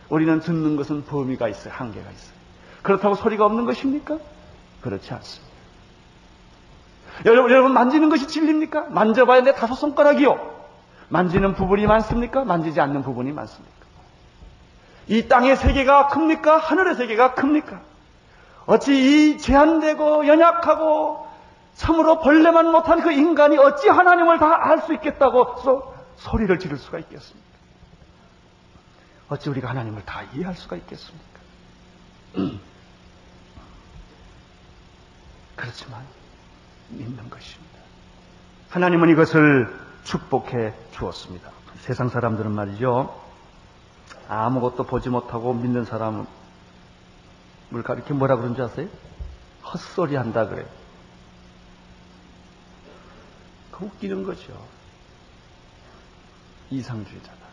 우리는 0.09 0.39
듣는 0.39 0.75
것은 0.75 1.05
범위가 1.05 1.47
있어요. 1.47 1.73
한계가 1.73 2.09
있어요. 2.09 2.35
그렇다고 2.81 3.15
소리가 3.15 3.45
없는 3.45 3.65
것입니까? 3.65 4.17
그렇지 4.81 5.13
않습니다. 5.13 5.55
여러분, 7.25 7.51
여러분 7.51 7.73
만지는 7.73 8.09
것이 8.09 8.27
진리입니까? 8.27 8.87
만져봐야 8.89 9.41
내 9.41 9.53
다섯 9.53 9.75
손가락이요. 9.75 10.55
만지는 11.09 11.55
부분이 11.55 11.87
많습니까? 11.87 12.43
만지지 12.43 12.81
않는 12.81 13.03
부분이 13.03 13.31
많습니까? 13.31 13.84
이 15.07 15.27
땅의 15.27 15.55
세계가 15.57 16.07
큽니까? 16.07 16.57
하늘의 16.57 16.95
세계가 16.95 17.33
큽니까? 17.35 17.81
어찌 18.65 18.93
이 19.33 19.37
제한되고 19.37 20.27
연약하고 20.27 21.27
참으로 21.75 22.19
벌레만 22.19 22.71
못한 22.71 23.01
그 23.01 23.11
인간이 23.11 23.57
어찌 23.57 23.89
하나님을 23.89 24.39
다 24.39 24.55
알 24.63 24.81
수 24.81 24.93
있겠다고 24.93 25.57
소, 25.61 25.93
소리를 26.17 26.57
지를 26.59 26.77
수가 26.77 26.99
있겠습니까? 26.99 27.45
어찌 29.29 29.49
우리가 29.49 29.69
하나님을 29.69 30.03
다 30.05 30.23
이해할 30.33 30.55
수가 30.55 30.75
있겠습니까? 30.77 31.25
그렇지만 35.55 36.01
믿는 36.89 37.29
것입니다. 37.29 37.75
하나님은 38.69 39.09
이것을 39.09 39.73
축복해 40.03 40.73
주었습니다. 40.91 41.49
세상 41.79 42.09
사람들은 42.09 42.51
말이죠. 42.51 43.24
아무것도 44.27 44.85
보지 44.85 45.09
못하고 45.09 45.53
믿는 45.53 45.85
사람을 45.85 46.25
가리켜 47.83 48.13
뭐라 48.13 48.37
그런 48.37 48.55
줄 48.55 48.65
아세요? 48.65 48.87
헛소리 49.63 50.15
한다 50.15 50.47
그래. 50.47 50.65
그 53.71 53.85
웃기는 53.85 54.23
거죠. 54.23 54.53
이상주의자다. 56.69 57.45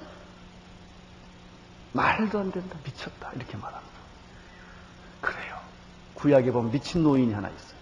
말도 1.93 2.39
안 2.39 2.53
된다. 2.53 2.79
미쳤다. 2.85 3.33
이렇게 3.33 3.57
말합니다. 3.57 3.93
그래요. 5.21 5.59
구약에 6.15 6.51
보면 6.53 6.71
미친 6.71 7.03
노인이 7.03 7.33
하나 7.33 7.49
있어요. 7.49 7.79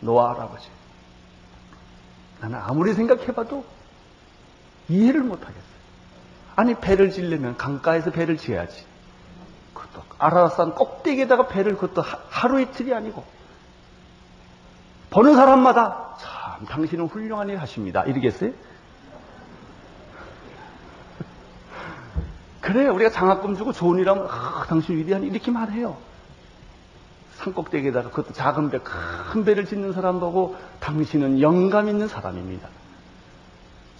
노아 0.00 0.30
할아버지. 0.30 0.68
나는 2.40 2.58
아무리 2.58 2.94
생각해봐도 2.94 3.64
이해를 4.88 5.22
못하겠어요. 5.22 5.69
아니 6.56 6.74
배를 6.74 7.10
지려면 7.10 7.56
강가에서 7.56 8.10
배를 8.10 8.36
지어야지. 8.36 8.84
그것도 9.74 10.02
아라산 10.18 10.74
꼭대기에다가 10.74 11.48
배를 11.48 11.76
그것도 11.76 12.02
하루 12.28 12.60
이틀이 12.60 12.94
아니고 12.94 13.24
보는 15.10 15.34
사람마다 15.34 16.16
참 16.20 16.66
당신은 16.66 17.06
훌륭한 17.06 17.48
일 17.48 17.60
하십니다. 17.60 18.04
이러겠어요? 18.04 18.52
그래 22.60 22.86
우리가 22.86 23.10
장학금 23.10 23.56
주고 23.56 23.72
좋은 23.72 23.98
일 23.98 24.08
하면 24.08 24.28
아, 24.30 24.64
당신 24.68 24.96
위대한 24.96 25.22
일 25.22 25.32
이렇게 25.32 25.50
말해요. 25.50 25.96
산꼭대기에다가 27.38 28.10
그것도 28.10 28.34
작은 28.34 28.70
배, 28.70 28.78
큰 28.78 29.44
배를 29.44 29.64
짓는 29.64 29.92
사람 29.92 30.20
보고 30.20 30.56
당신은 30.80 31.40
영감 31.40 31.88
있는 31.88 32.06
사람입니다. 32.06 32.68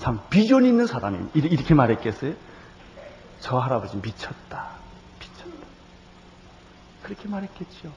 참 0.00 0.18
비전 0.30 0.64
있는 0.64 0.86
사람입니다. 0.86 1.38
이렇게 1.38 1.74
말했겠어요? 1.74 2.32
저 3.40 3.58
할아버지 3.58 3.96
미쳤다. 3.98 4.68
미쳤다. 5.20 5.66
그렇게 7.02 7.28
말했겠죠. 7.28 7.90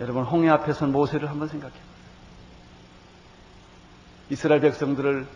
여러분 0.00 0.24
홍해 0.24 0.48
앞에선 0.50 0.90
모세를 0.92 1.30
한번 1.30 1.46
생각해 1.48 1.72
보세요. 1.72 1.84
이스라엘 4.30 4.60
백성들을 4.60 5.26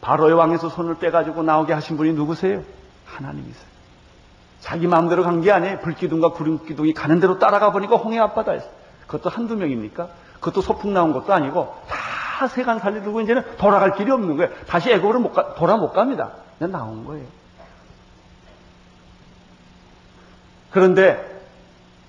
바로의 0.00 0.34
왕에서 0.34 0.68
손을 0.70 0.98
빼가지고 0.98 1.42
나오게 1.42 1.72
하신 1.74 1.96
분이 1.98 2.12
누구세요? 2.14 2.62
하나님이세요. 3.04 3.74
자기 4.60 4.86
마음대로 4.86 5.22
간 5.22 5.42
게 5.42 5.52
아니에요. 5.52 5.80
불기둥과 5.80 6.30
구름기둥이 6.32 6.94
가는 6.94 7.20
대로 7.20 7.38
따라가 7.38 7.70
보니까 7.72 7.96
홍해 7.96 8.18
앞바다에서. 8.20 8.66
그것도 9.06 9.28
한두 9.28 9.54
명입니까? 9.56 10.08
그것도 10.34 10.62
소풍 10.62 10.94
나온 10.94 11.12
것도 11.12 11.34
아니고 11.34 11.74
다 11.88 11.96
세간 12.48 12.78
살리들고 12.78 13.20
이제는 13.22 13.56
돌아갈 13.56 13.94
길이 13.94 14.10
없는 14.10 14.36
거예요. 14.36 14.52
다시 14.66 14.90
애국으로 14.90 15.20
못 15.20 15.32
가, 15.32 15.54
돌아 15.54 15.76
못 15.76 15.92
갑니다. 15.92 16.32
그냥 16.58 16.72
나온 16.72 17.04
거예요. 17.04 17.26
그런데 20.70 21.42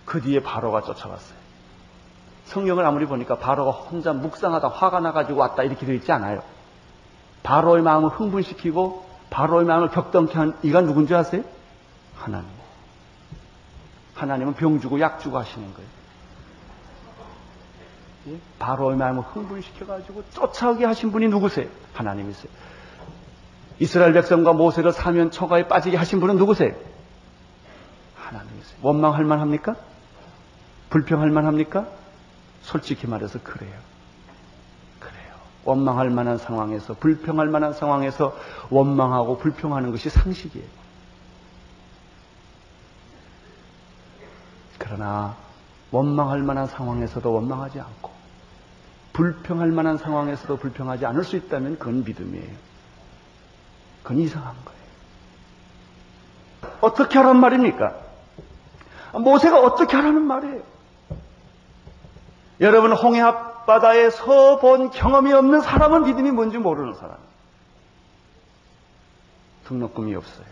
그 0.05 0.21
뒤에 0.21 0.41
바로가 0.41 0.81
쫓아왔어요. 0.81 1.35
성경을 2.45 2.85
아무리 2.85 3.05
보니까 3.05 3.37
바로가 3.37 3.71
혼자 3.71 4.13
묵상하다 4.13 4.67
화가 4.69 4.99
나가지고 4.99 5.39
왔다 5.39 5.63
이렇게 5.63 5.85
되어 5.85 5.95
있지 5.95 6.11
않아요. 6.11 6.43
바로의 7.43 7.83
마음을 7.83 8.09
흥분시키고 8.09 9.05
바로의 9.29 9.65
마음을 9.65 9.89
격동케 9.89 10.33
한 10.37 10.57
이가 10.63 10.81
누군지 10.81 11.13
아세요? 11.13 11.43
하나님. 12.15 12.47
하나님은 14.15 14.53
병 14.53 14.79
주고 14.79 14.99
약 14.99 15.19
주고 15.19 15.37
하시는 15.37 15.73
거예요. 15.73 15.89
예? 18.27 18.39
바로의 18.59 18.97
마음을 18.97 19.21
흥분시켜가지고 19.21 20.23
쫓아오게 20.31 20.85
하신 20.85 21.11
분이 21.11 21.27
누구세요? 21.27 21.67
하나님이세요. 21.93 22.51
이스라엘 23.79 24.13
백성과 24.13 24.53
모세를 24.53 24.93
사면 24.93 25.31
초가에 25.31 25.67
빠지게 25.67 25.97
하신 25.97 26.19
분은 26.19 26.37
누구세요? 26.37 26.73
하나님이세요. 28.15 28.77
원망할 28.81 29.25
만합니까? 29.25 29.75
불평할 30.89 31.29
만합니까? 31.29 31.87
솔직히 32.61 33.05
말해서 33.05 33.39
그래요. 33.43 33.73
그래요. 34.99 35.35
원망할 35.65 36.09
만한 36.09 36.37
상황에서, 36.37 36.93
불평할 36.95 37.47
만한 37.47 37.73
상황에서 37.73 38.35
원망하고 38.69 39.37
불평하는 39.37 39.91
것이 39.91 40.09
상식이에요. 40.09 40.67
그러나 44.77 45.35
원망할 45.91 46.39
만한 46.43 46.67
상황에서도 46.67 47.31
원망하지 47.31 47.79
않고 47.79 48.14
불평할 49.15 49.71
만한 49.71 49.97
상황에서도 49.97 50.57
불평하지 50.57 51.05
않을 51.05 51.23
수 51.23 51.37
있다면 51.37 51.79
그건 51.79 52.03
믿음이에요. 52.03 52.53
그건 54.03 54.19
이상한 54.19 54.53
거예요. 54.65 56.75
어떻게 56.81 57.17
하란 57.17 57.39
말입니까? 57.39 57.95
모세가 59.13 59.61
어떻게 59.61 59.95
하라는 59.95 60.21
말이에요? 60.23 60.61
여러분 62.59 62.91
홍해 62.91 63.21
앞바다에 63.21 64.09
서 64.09 64.59
본 64.59 64.91
경험이 64.91 65.31
없는 65.33 65.61
사람은 65.61 66.03
믿음이 66.03 66.31
뭔지 66.31 66.57
모르는 66.57 66.95
사람. 66.95 67.15
등록금이 69.65 70.13
없어요. 70.15 70.45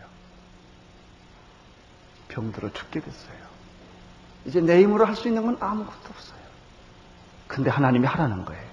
병들어 2.30 2.71
죽게 2.71 3.02
됐어요. 3.02 3.43
이제 4.45 4.62
내 4.62 4.82
힘으로 4.82 5.06
할 5.06 5.15
수 5.15 5.28
있는 5.28 5.45
건 5.45 5.58
아무것도 5.60 6.10
없어요. 6.10 6.42
근데 7.47 7.69
하나님이 7.69 8.08
하라는 8.08 8.45
거예요. 8.45 8.63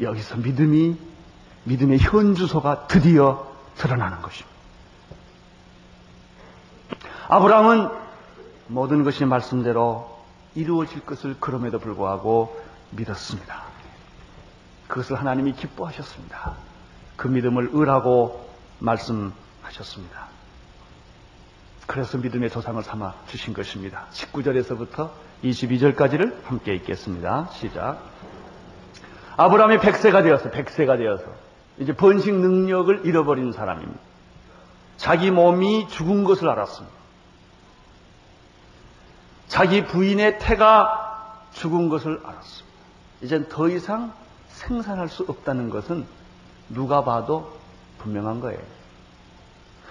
여기서 0.00 0.36
믿음이, 0.36 0.96
믿음의 1.64 1.98
현주소가 1.98 2.86
드디어 2.86 3.46
드러나는 3.76 4.22
것입니다. 4.22 4.56
아브라함은 7.28 7.90
모든 8.68 9.04
것이 9.04 9.24
말씀대로 9.24 10.18
이루어질 10.54 11.04
것을 11.04 11.36
그럼에도 11.40 11.78
불구하고 11.78 12.58
믿었습니다. 12.90 13.62
그것을 14.86 15.18
하나님이 15.18 15.52
기뻐하셨습니다. 15.52 16.54
그 17.16 17.28
믿음을 17.28 17.70
의라고 17.72 18.48
말씀하셨습니다. 18.78 20.37
그래서 21.88 22.18
믿음의 22.18 22.50
조상을 22.50 22.82
삼아 22.82 23.14
주신 23.28 23.54
것입니다. 23.54 24.08
19절에서부터 24.12 25.08
22절까지를 25.42 26.44
함께 26.44 26.74
읽겠습니다. 26.74 27.48
시작. 27.54 28.02
아브라함이 29.38 29.78
100세가 29.78 30.22
되어서 30.22 30.50
100세가 30.50 30.98
되어서 30.98 31.24
이제 31.78 31.94
번식 31.94 32.34
능력을 32.34 33.06
잃어버린 33.06 33.52
사람입니다. 33.52 33.98
자기 34.98 35.30
몸이 35.30 35.88
죽은 35.88 36.24
것을 36.24 36.50
알았습니다. 36.50 36.94
자기 39.46 39.86
부인의 39.86 40.40
태가 40.40 41.46
죽은 41.52 41.88
것을 41.88 42.20
알았습니다. 42.22 42.76
이젠 43.22 43.48
더 43.48 43.66
이상 43.70 44.12
생산할 44.50 45.08
수 45.08 45.24
없다는 45.26 45.70
것은 45.70 46.06
누가 46.68 47.02
봐도 47.02 47.58
분명한 47.96 48.40
거예요. 48.40 48.60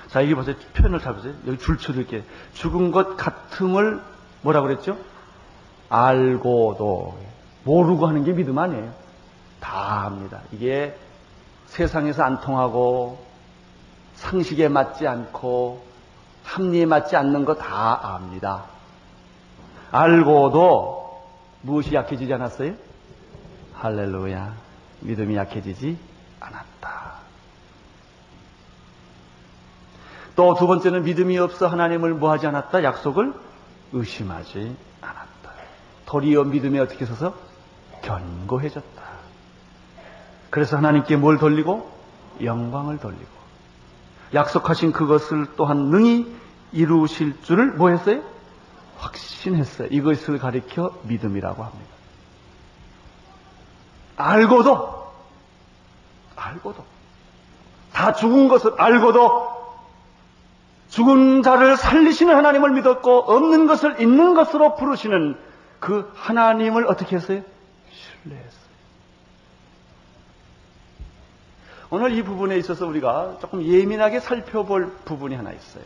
자, 0.10 0.24
여기 0.24 0.34
보세요. 0.36 0.56
표현을 0.76 1.00
잘 1.00 1.14
보세요. 1.16 1.34
여기 1.48 1.58
줄쳐들게. 1.58 2.24
죽은 2.54 2.92
것 2.92 3.18
같음을 3.18 4.02
뭐라 4.42 4.62
그랬죠? 4.62 4.98
알고도. 5.90 7.18
모르고 7.64 8.08
하는 8.08 8.24
게 8.24 8.34
믿음 8.34 8.58
아니에요. 8.58 8.94
다 9.60 10.06
합니다. 10.06 10.42
이게 10.52 10.96
세상에서 11.68 12.24
안 12.24 12.40
통하고 12.40 13.26
상식에 14.16 14.68
맞지 14.70 15.06
않고 15.08 15.86
합리에 16.44 16.86
맞지 16.86 17.16
않는 17.18 17.44
거 17.46 17.56
다 17.56 18.16
압니다. 18.16 18.64
알고도 19.92 21.22
무엇이 21.62 21.94
약해지지 21.94 22.34
않았어요? 22.34 22.74
할렐루야. 23.74 24.54
믿음이 25.02 25.36
약해지지 25.36 25.98
않았다. 26.40 27.07
또 30.38 30.54
두 30.54 30.68
번째는 30.68 31.04
믿음이 31.04 31.38
없어 31.40 31.68
하나님을 31.68 32.14
뭐하지 32.14 32.46
않았다? 32.46 32.84
약속을 32.84 33.34
의심하지 33.92 34.78
않았다. 35.02 35.52
도리어 36.06 36.44
믿음에 36.44 36.80
어떻게 36.80 37.06
서서 37.06 37.34
견고해졌다. 38.04 39.04
그래서 40.52 40.78
하나님께 40.78 41.18
뭘 41.18 41.40
돌리고? 41.40 41.92
영광을 42.44 43.00
돌리고. 43.00 43.38
약속하신 44.36 44.92
그것을 44.92 45.48
또한 45.58 45.90
능히 45.90 46.32
이루실 46.72 47.42
줄을 47.42 47.72
뭐 47.72 47.90
했어요? 47.90 48.22
확신했어요. 49.00 49.88
이것을 49.90 50.38
가리켜 50.38 50.94
믿음이라고 51.04 51.64
합니다. 51.64 51.92
알고도, 54.18 55.12
알고도, 56.36 56.84
다 57.92 58.14
죽은 58.14 58.48
것을 58.50 58.80
알고도 58.80 59.57
죽은 60.98 61.44
자를 61.44 61.78
살리시는 61.78 62.36
하나님을 62.36 62.72
믿었고 62.72 63.20
없는 63.32 63.68
것을 63.68 64.02
있는 64.02 64.34
것으로 64.34 64.76
부르시는 64.78 65.38
그 65.80 66.12
하나님을 66.16 66.88
어떻게 66.88 67.18
했어요? 67.18 67.44
신뢰했어요. 68.24 68.68
오늘 71.92 72.18
이 72.18 72.24
부분에 72.24 72.58
있어서 72.58 72.88
우리가 72.88 73.38
조금 73.40 73.62
예민하게 73.62 74.20
살펴볼 74.20 74.92
부분이 75.06 75.36
하나 75.36 75.52
있어요. 75.52 75.84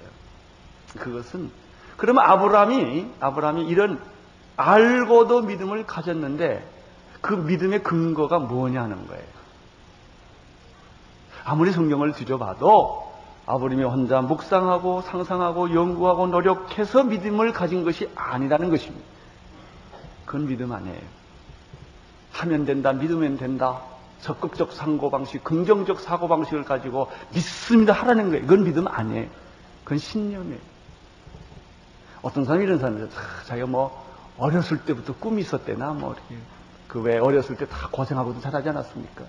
그것은 0.97 1.51
그러면 1.97 2.23
아브라함이 2.25 3.07
아브라함이 3.19 3.67
이런 3.67 3.99
알고도 4.55 5.41
믿음을 5.41 5.85
가졌는데 5.85 6.65
그 7.19 7.33
믿음의 7.33 7.83
근거가 7.83 8.39
뭐냐는 8.39 9.07
거예요. 9.07 9.23
아무리 11.43 11.73
성경을 11.73 12.13
뒤져봐도 12.13 13.10
아브라함이 13.51 13.83
혼자 13.83 14.21
묵상하고 14.21 15.01
상상하고 15.01 15.73
연구하고 15.73 16.27
노력해서 16.27 17.03
믿음을 17.03 17.53
가진 17.53 17.83
것이 17.83 18.09
아니라는 18.15 18.69
것입니다. 18.69 19.05
그건 20.25 20.47
믿음 20.47 20.71
아니에요. 20.71 21.01
하면 22.31 22.65
된다, 22.65 22.93
믿으면 22.93 23.37
된다. 23.37 23.81
적극적 24.21 24.71
상고방식, 24.73 25.43
긍정적 25.43 25.99
사고방식을 25.99 26.63
가지고 26.63 27.09
믿습니다 27.33 27.93
하라는 27.93 28.29
거예요. 28.29 28.43
그건 28.45 28.63
믿음 28.63 28.87
아니에요. 28.87 29.27
그건 29.83 29.97
신념이에요. 29.97 30.59
어떤 32.21 32.45
사람이 32.45 32.63
이런 32.65 32.79
사람이 32.79 33.09
자기가 33.47 33.67
뭐 33.67 34.05
어렸을 34.37 34.85
때부터 34.85 35.13
꿈이 35.15 35.41
있었대나 35.41 35.93
뭐 35.93 36.13
이렇게 36.13 36.35
그 36.87 36.99
왜 37.01 37.17
어렸을 37.17 37.55
때 37.57 37.65
다 37.65 37.87
고생하고도 37.91 38.41
잘하지 38.41 38.69
않았습니까? 38.69 39.23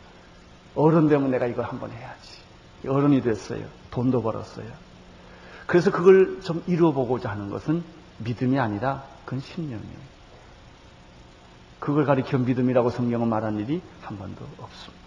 어른 0.74 1.08
되면 1.08 1.30
내가 1.30 1.46
이걸 1.46 1.64
한번 1.64 1.90
해야지. 1.90 2.41
어른이 2.86 3.22
됐어요. 3.22 3.66
돈도 3.90 4.22
벌었어요. 4.22 4.66
그래서 5.66 5.90
그걸 5.90 6.40
좀 6.42 6.62
이루어보고자 6.66 7.30
하는 7.30 7.50
것은 7.50 7.84
믿음이 8.18 8.58
아니라 8.58 9.04
그건 9.24 9.40
신념이에요. 9.40 10.12
그걸 11.78 12.04
가리켜 12.04 12.38
믿음이라고 12.38 12.90
성경은 12.90 13.28
말한 13.28 13.58
일이 13.58 13.82
한 14.02 14.18
번도 14.18 14.46
없습니다. 14.58 15.02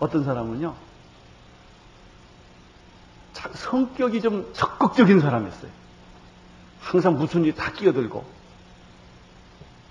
어떤 0.00 0.24
사람은요, 0.24 0.74
성격이 3.54 4.20
좀 4.20 4.50
적극적인 4.52 5.20
사람이었어요. 5.20 5.70
항상 6.80 7.14
무슨 7.14 7.44
일 7.44 7.54
다 7.54 7.72
끼어들고, 7.72 8.24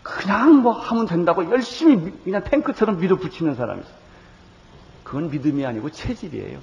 그냥 0.04 0.62
뭐 0.62 0.74
하면 0.74 1.06
된다고 1.06 1.50
열심히 1.52 2.12
그냥 2.24 2.44
탱크처럼 2.44 3.00
밀어붙이는 3.00 3.56
사람이 3.56 3.82
있어요. 3.82 3.96
그건 5.04 5.30
믿음이 5.30 5.66
아니고 5.66 5.92
체질이에요. 5.92 6.60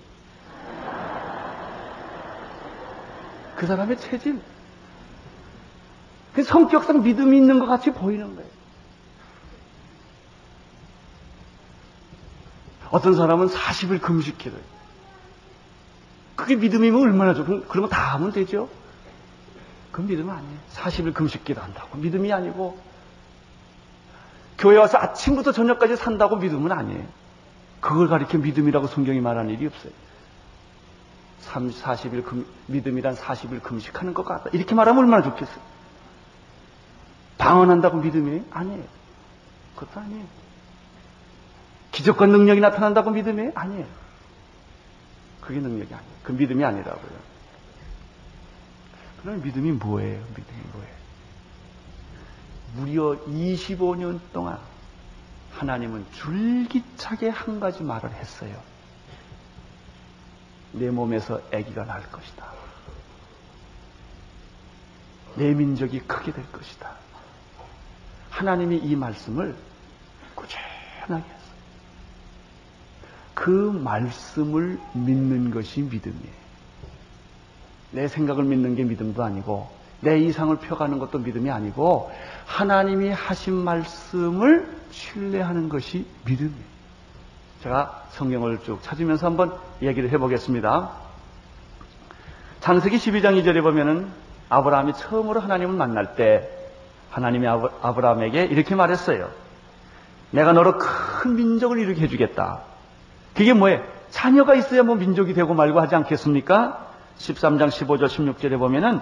그 3.56 3.66
사람의 3.66 3.98
체질. 3.98 4.40
그 6.32 6.42
성격상 6.42 7.02
믿음이 7.02 7.36
있는 7.36 7.58
것 7.58 7.66
같이 7.66 7.90
보이는 7.90 8.34
거예요. 8.36 8.48
어떤 12.90 13.14
사람은 13.14 13.48
40일 13.48 14.00
금식해요. 14.00 14.54
그게 16.36 16.54
믿음이면 16.54 17.02
얼마나 17.02 17.34
좋고, 17.34 17.62
그러면 17.62 17.90
다 17.90 18.14
하면 18.14 18.32
되죠? 18.32 18.68
그건 19.90 20.06
믿음 20.06 20.30
아니에요. 20.30 20.58
40일 20.72 21.12
금식기도 21.12 21.60
한다고. 21.60 21.98
믿음이 21.98 22.32
아니고, 22.32 22.78
교회 24.58 24.76
와서 24.76 24.98
아침부터 24.98 25.52
저녁까지 25.52 25.96
산다고 25.96 26.36
믿음은 26.36 26.72
아니에요. 26.72 27.06
그걸 27.80 28.08
가리켜 28.08 28.38
믿음이라고 28.38 28.88
성경이 28.88 29.20
말하는 29.20 29.50
일이 29.50 29.66
없어요. 29.66 29.92
3, 31.40 31.70
40일 31.70 32.24
금, 32.24 32.46
믿음이란 32.66 33.14
40일 33.14 33.62
금식하는 33.62 34.12
것 34.14 34.24
같다. 34.24 34.50
이렇게 34.52 34.74
말하면 34.74 35.04
얼마나 35.04 35.22
좋겠어요. 35.22 35.60
방언한다고 37.38 37.98
믿음이 37.98 38.42
아니에요. 38.50 38.84
그것도 39.76 40.00
아니에요. 40.00 40.24
기적과 41.92 42.26
능력이 42.26 42.60
나타난다고 42.60 43.10
믿음이 43.10 43.52
아니에요. 43.54 43.86
그게 45.40 45.60
능력이 45.60 45.94
아니에요. 45.94 46.12
그 46.24 46.32
믿음이 46.32 46.64
아니라고요. 46.64 47.28
그럼 49.22 49.40
믿음이 49.42 49.72
뭐예요? 49.72 50.20
믿음이 50.20 50.60
뭐예요? 50.72 50.94
무려 52.78 53.18
25년 53.26 54.20
동안 54.32 54.58
하나님은 55.52 56.06
줄기차게 56.12 57.28
한 57.28 57.58
가지 57.58 57.82
말을 57.82 58.12
했어요. 58.14 58.56
내 60.72 60.88
몸에서 60.90 61.40
아기가 61.52 61.84
날 61.84 62.08
것이다. 62.10 62.52
내 65.34 65.52
민족이 65.54 66.00
크게 66.00 66.32
될 66.32 66.50
것이다. 66.52 66.90
하나님이 68.30 68.76
이 68.76 68.94
말씀을 68.94 69.56
꾸준하게 70.36 71.24
했어요. 71.24 71.48
그 73.34 73.50
말씀을 73.50 74.78
믿는 74.92 75.50
것이 75.50 75.82
믿음이에요. 75.82 76.38
내 77.90 78.06
생각을 78.06 78.44
믿는 78.44 78.76
게 78.76 78.84
믿음도 78.84 79.24
아니고 79.24 79.78
내 80.00 80.18
이상을 80.20 80.56
펴가는 80.58 80.98
것도 80.98 81.18
믿음이 81.18 81.50
아니고 81.50 82.12
하나님이 82.48 83.10
하신 83.10 83.54
말씀을 83.54 84.68
신뢰하는 84.90 85.68
것이 85.68 86.06
믿음이에요. 86.24 86.68
제가 87.62 88.04
성경을 88.10 88.60
쭉 88.64 88.82
찾으면서 88.82 89.26
한번 89.26 89.52
얘기를 89.82 90.10
해보겠습니다. 90.10 90.90
창세기 92.60 92.96
12장 92.96 93.40
2절에 93.40 93.62
보면은 93.62 94.08
아브라함이 94.48 94.94
처음으로 94.94 95.40
하나님을 95.40 95.76
만날 95.76 96.16
때 96.16 96.48
하나님이 97.10 97.46
아브라함에게 97.46 98.44
이렇게 98.44 98.74
말했어요. 98.74 99.30
내가 100.30 100.52
너로 100.52 100.78
큰 100.78 101.36
민족을 101.36 101.78
이루게 101.78 102.00
해주겠다. 102.02 102.60
그게 103.34 103.52
뭐예요? 103.52 103.82
자녀가 104.10 104.54
있어야 104.54 104.82
뭐 104.82 104.96
민족이 104.96 105.34
되고 105.34 105.52
말고 105.52 105.80
하지 105.80 105.94
않겠습니까? 105.94 106.86
13장 107.18 107.68
15절 107.68 108.06
16절에 108.06 108.58
보면은 108.58 109.00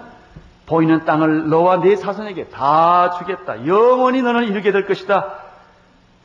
보이는 0.67 1.05
땅을 1.05 1.49
너와 1.49 1.79
네 1.79 1.95
자손에게 1.95 2.49
다 2.49 3.17
주겠다. 3.17 3.65
영원히 3.65 4.21
너는 4.21 4.43
이루게 4.43 4.71
될 4.71 4.85
것이다. 4.85 5.33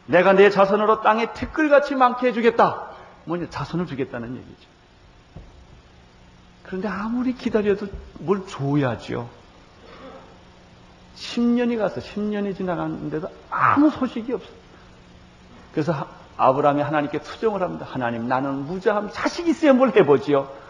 내가 0.06 0.32
내 0.32 0.50
자손으로 0.50 1.00
땅에 1.00 1.32
티끌같이 1.32 1.94
많게 1.94 2.26
해주겠다. 2.28 2.88
뭐냐, 3.24 3.46
자손을 3.48 3.86
주겠다는 3.86 4.34
얘기죠. 4.34 4.68
그런데 6.64 6.88
아무리 6.88 7.34
기다려도 7.34 7.86
뭘 8.18 8.44
줘야죠. 8.46 9.30
10년이 11.16 11.78
가서 11.78 12.00
10년이 12.00 12.56
지나갔는데도 12.56 13.28
아무 13.48 13.90
소식이 13.90 14.32
없어요. 14.32 14.52
그래서 15.70 16.08
아브라함이 16.36 16.82
하나님께 16.82 17.20
투정을 17.20 17.62
합니다. 17.62 17.86
하나님, 17.88 18.26
나는 18.26 18.66
무자함 18.66 19.10
자식 19.12 19.46
있어야 19.46 19.72
뭘 19.72 19.94
해보지요. 19.94 20.61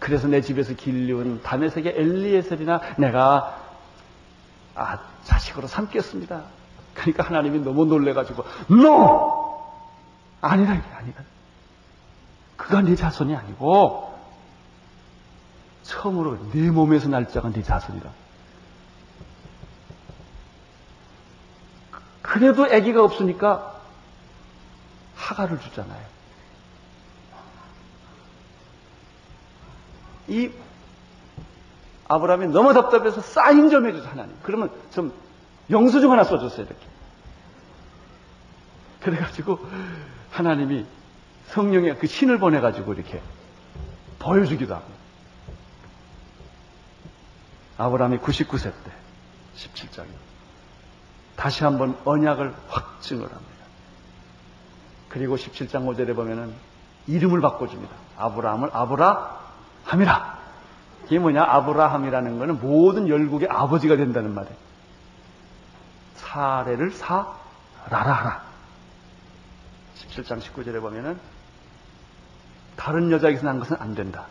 그래서 0.00 0.26
내 0.26 0.40
집에서 0.40 0.74
길리운 0.74 1.42
다메섹의 1.42 1.92
엘리에셀이나 1.96 2.80
내가 2.96 3.60
아, 4.74 4.98
자식으로 5.24 5.68
삼겠습니다. 5.68 6.42
그러니까 6.94 7.22
하나님이 7.24 7.60
너무 7.60 7.84
놀래가지고 7.84 8.44
NO! 8.70 9.60
아니라 10.40 10.74
이게 10.74 10.88
아니라 10.94 11.22
그가 12.56 12.80
네 12.80 12.96
자손이 12.96 13.36
아니고 13.36 14.18
처음으로 15.82 16.50
네 16.52 16.70
몸에서 16.70 17.08
날짜가 17.08 17.50
네 17.50 17.62
자손이다. 17.62 18.10
그래도 22.22 22.64
아기가 22.64 23.02
없으니까 23.04 23.80
하가를 25.14 25.60
주잖아요. 25.60 26.19
이 30.30 30.50
아브라함이 32.08 32.46
너무 32.48 32.72
답답해서 32.72 33.20
사인 33.20 33.68
좀 33.68 33.86
해주세요, 33.86 34.10
하나님. 34.10 34.34
그러면 34.42 34.70
좀 34.92 35.12
영수 35.70 36.00
증 36.00 36.10
하나 36.10 36.24
써줬어요, 36.24 36.66
이렇게. 36.66 36.86
그래가지고 39.00 39.58
하나님이 40.30 40.86
성령의 41.48 41.98
그 41.98 42.06
신을 42.06 42.38
보내가지고 42.38 42.94
이렇게 42.94 43.20
보여주기도 44.18 44.74
하고. 44.74 45.00
아브라함이 47.76 48.18
99세 48.18 48.64
때, 48.64 48.92
17장에 49.56 50.06
다시 51.34 51.64
한번 51.64 51.96
언약을 52.04 52.54
확증을 52.68 53.22
합니다. 53.22 53.50
그리고 55.08 55.36
17장 55.36 55.86
5절에 55.86 56.14
보면은 56.14 56.52
이름을 57.06 57.40
바꿔줍니다. 57.40 57.94
아브라함을 58.18 58.70
아브라 58.72 59.39
함이라. 59.90 60.38
이게 61.06 61.18
뭐냐? 61.18 61.42
아브라함이라는 61.42 62.38
것은 62.38 62.60
모든 62.60 63.08
열국의 63.08 63.48
아버지가 63.50 63.96
된다는 63.96 64.34
말이에요. 64.34 64.56
사례를 66.14 66.92
사라라 66.92 67.34
하라. 67.90 68.42
17장 69.96 70.40
19절에 70.40 70.80
보면은 70.80 71.18
다른 72.76 73.10
여자에게서 73.10 73.44
난 73.44 73.58
것은 73.58 73.76
안 73.80 73.96
된다. 73.96 74.26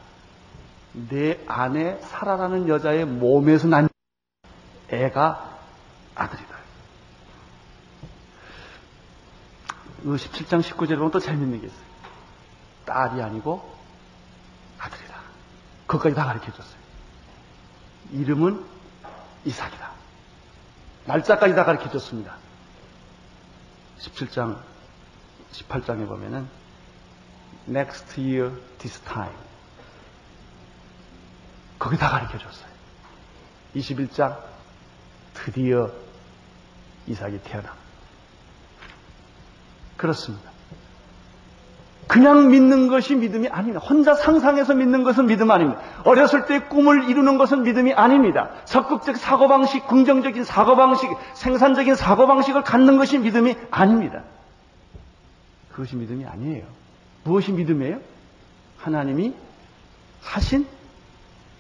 내 0.94 1.38
안에 1.46 2.00
사라라는 2.04 2.70
여자의 2.70 3.04
몸에서 3.06 3.68
난 3.68 3.90
애가 4.90 5.58
아들이다. 6.16 6.56
그 10.04 10.16
17장 10.16 10.62
19절에 10.62 10.96
보면 10.96 11.12
또 11.12 11.20
재밌는 11.20 11.60
게 11.60 11.68
있어요. 11.68 11.80
딸이 12.86 13.22
아니고. 13.22 13.79
그것까지 15.90 16.16
다 16.16 16.24
가르쳐 16.26 16.52
줬어요. 16.52 16.80
이름은 18.12 18.64
이삭이다. 19.44 19.92
날짜까지 21.06 21.56
다 21.56 21.66
가르쳐 21.66 21.90
줬습니다. 21.90 22.36
17장, 23.98 24.60
18장에 25.52 26.08
보면은 26.08 26.48
next 27.68 28.22
year 28.22 28.56
this 28.78 29.00
time. 29.00 29.34
거기 31.80 31.98
다 31.98 32.10
가르쳐 32.12 32.38
줬어요. 32.38 32.70
21장 33.76 34.40
드디어 35.34 35.92
이삭이 37.08 37.42
태어나. 37.46 37.76
그렇습니다. 39.98 40.52
그냥 42.10 42.50
믿는 42.50 42.88
것이 42.88 43.16
믿음이 43.16 43.50
아닙니다. 43.50 43.80
혼자 43.80 44.16
상상해서 44.16 44.74
믿는 44.74 45.04
것은 45.04 45.28
믿음 45.28 45.52
아닙니다. 45.52 45.80
어렸을 46.06 46.48
때 46.48 46.62
꿈을 46.62 47.08
이루는 47.08 47.38
것은 47.38 47.62
믿음이 47.62 47.94
아닙니다. 47.94 48.50
적극적 48.66 49.16
사고방식, 49.16 49.88
긍정적인 49.88 50.44
사고방식, 50.44 51.08
생산적인 51.36 51.94
사고방식을 51.94 52.64
갖는 52.64 52.98
것이 52.98 53.20
믿음이 53.20 53.56
아닙니다. 53.70 54.24
그것이 55.72 55.98
믿음이 55.98 56.26
아니에요. 56.26 56.64
무엇이 57.26 57.52
믿음이에요? 57.52 58.00
하나님이 58.80 59.36
하신 60.24 60.66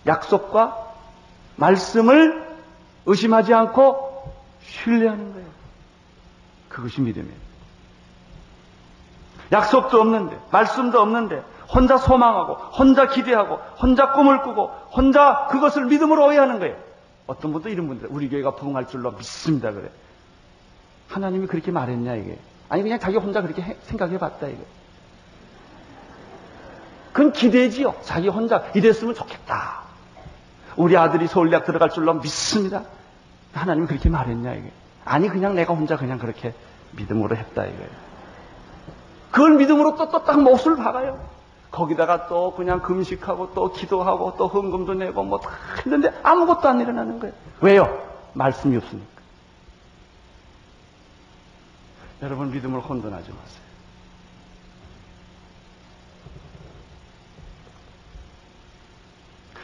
약속과 0.07 0.95
말씀을 1.57 2.57
의심하지 3.05 3.53
않고 3.53 4.33
신뢰하는 4.63 5.31
거예요. 5.31 5.47
그것이 6.69 7.01
믿음이에요. 7.01 7.48
약속도 9.51 9.99
없는데, 9.99 10.39
말씀도 10.51 10.99
없는데, 10.99 11.43
혼자 11.73 11.97
소망하고, 11.97 12.53
혼자 12.53 13.07
기대하고, 13.07 13.59
혼자 13.81 14.11
꿈을 14.11 14.41
꾸고, 14.41 14.67
혼자 14.91 15.47
그것을 15.51 15.85
믿음으로 15.85 16.27
오해하는 16.27 16.59
거예요. 16.59 16.75
어떤 17.27 17.51
분도 17.53 17.69
이런 17.69 17.87
분들, 17.87 18.09
우리 18.11 18.29
교회가 18.29 18.55
부흥할 18.55 18.87
줄로 18.87 19.11
믿습니다, 19.11 19.71
그래. 19.71 19.89
하나님이 21.09 21.47
그렇게 21.47 21.71
말했냐, 21.71 22.15
이게. 22.15 22.37
아니, 22.69 22.83
그냥 22.83 22.99
자기 22.99 23.17
혼자 23.17 23.41
그렇게 23.41 23.77
생각해 23.83 24.19
봤다, 24.19 24.47
이거. 24.47 24.63
그건 27.11 27.33
기대지요. 27.33 27.95
자기 28.01 28.29
혼자 28.29 28.63
이랬으면 28.75 29.15
좋겠다. 29.15 29.81
우리 30.75 30.95
아들이 30.95 31.27
서울대학 31.27 31.65
들어갈 31.65 31.89
줄로 31.89 32.13
믿습니다. 32.13 32.83
하나님이 33.53 33.87
그렇게 33.87 34.09
말했냐, 34.09 34.53
이게. 34.53 34.71
아니, 35.05 35.27
그냥 35.27 35.55
내가 35.55 35.73
혼자 35.73 35.97
그냥 35.97 36.19
그렇게 36.19 36.53
믿음으로 36.91 37.35
했다, 37.35 37.65
이거예요. 37.65 38.08
그걸 39.31 39.55
믿음으로 39.57 39.95
또 39.95 40.09
또 40.09 40.23
딱 40.23 40.41
몫을 40.41 40.75
박아요. 40.77 41.19
거기다가 41.71 42.27
또 42.27 42.53
그냥 42.55 42.81
금식하고 42.81 43.53
또 43.53 43.71
기도하고 43.71 44.35
또 44.37 44.47
헌금도 44.47 44.95
내고 44.95 45.23
뭐 45.23 45.39
다 45.39 45.51
했는데 45.85 46.11
아무것도 46.23 46.67
안 46.67 46.79
일어나는 46.81 47.19
거예요. 47.19 47.35
왜요? 47.61 48.07
말씀이 48.33 48.75
없으니까. 48.77 49.19
여러분 52.23 52.51
믿음을 52.51 52.79
혼돈하지 52.81 53.29
마세요. 53.31 53.59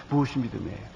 무엇이 0.10 0.39
믿음이에요? 0.39 0.95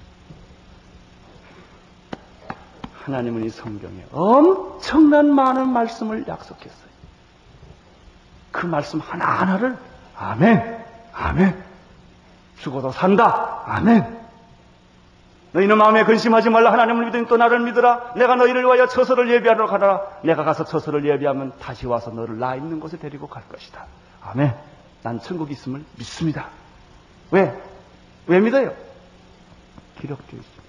하나님은 3.04 3.44
이 3.44 3.48
성경에 3.48 4.04
엄청난 4.12 5.34
많은 5.34 5.68
말씀을 5.70 6.26
약속했어요. 6.28 6.89
그 8.60 8.66
말씀 8.66 9.00
하나하나를 9.00 9.78
아멘, 10.18 10.84
아멘. 11.14 11.64
죽어도 12.58 12.92
산다. 12.92 13.62
아멘. 13.64 14.20
너희는 15.52 15.78
마음에 15.78 16.04
근심하지 16.04 16.50
말라. 16.50 16.70
하나님을 16.70 17.06
믿으니 17.06 17.26
또 17.26 17.38
나를 17.38 17.60
믿으라. 17.60 18.12
내가 18.16 18.36
너희를 18.36 18.62
위하여 18.64 18.86
처소를 18.86 19.30
예비하러 19.30 19.66
가라. 19.66 20.02
내가 20.22 20.44
가서 20.44 20.64
처소를 20.64 21.06
예비하면 21.06 21.54
다시 21.58 21.86
와서 21.86 22.10
너를 22.10 22.38
나 22.38 22.54
있는 22.54 22.80
곳에 22.80 22.98
데리고 22.98 23.28
갈 23.28 23.42
것이다. 23.48 23.86
아멘. 24.20 24.54
난 25.02 25.20
천국 25.20 25.50
있음을 25.50 25.82
믿습니다. 25.96 26.48
왜? 27.30 27.58
왜 28.26 28.40
믿어요? 28.40 28.74
기록되어 30.00 30.38
있습니다. 30.38 30.62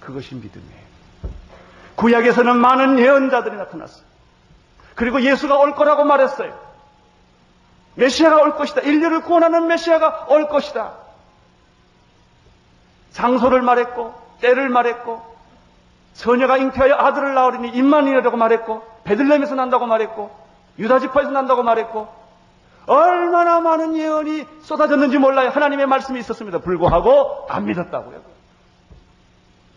그것이 0.00 0.34
믿음이에요. 0.34 0.84
구약에서는 1.94 2.56
많은 2.56 2.98
예언자들이 2.98 3.56
나타났어요. 3.56 4.13
그리고 4.94 5.20
예수가 5.22 5.56
올 5.58 5.74
거라고 5.74 6.04
말했어요. 6.04 6.58
메시아가 7.96 8.42
올 8.42 8.56
것이다. 8.56 8.80
인류를 8.82 9.22
구원하는 9.22 9.66
메시아가 9.66 10.26
올 10.28 10.48
것이다. 10.48 10.92
장소를 13.12 13.62
말했고, 13.62 14.14
때를 14.40 14.68
말했고, 14.68 15.22
처녀가 16.14 16.56
잉태하여 16.58 16.94
아들을 16.94 17.34
낳으리니 17.34 17.68
임만이라고 17.68 18.36
말했고, 18.36 18.82
베들렘에서 19.04 19.54
난다고 19.54 19.86
말했고, 19.86 20.30
유다 20.78 21.00
지파에서 21.00 21.30
난다고 21.30 21.62
말했고, 21.62 22.24
얼마나 22.86 23.60
많은 23.60 23.96
예언이 23.96 24.46
쏟아졌는지 24.62 25.18
몰라요. 25.18 25.50
하나님의 25.50 25.86
말씀이 25.86 26.18
있었습니다. 26.20 26.58
불구하고 26.58 27.46
안 27.48 27.64
믿었다고요. 27.64 28.20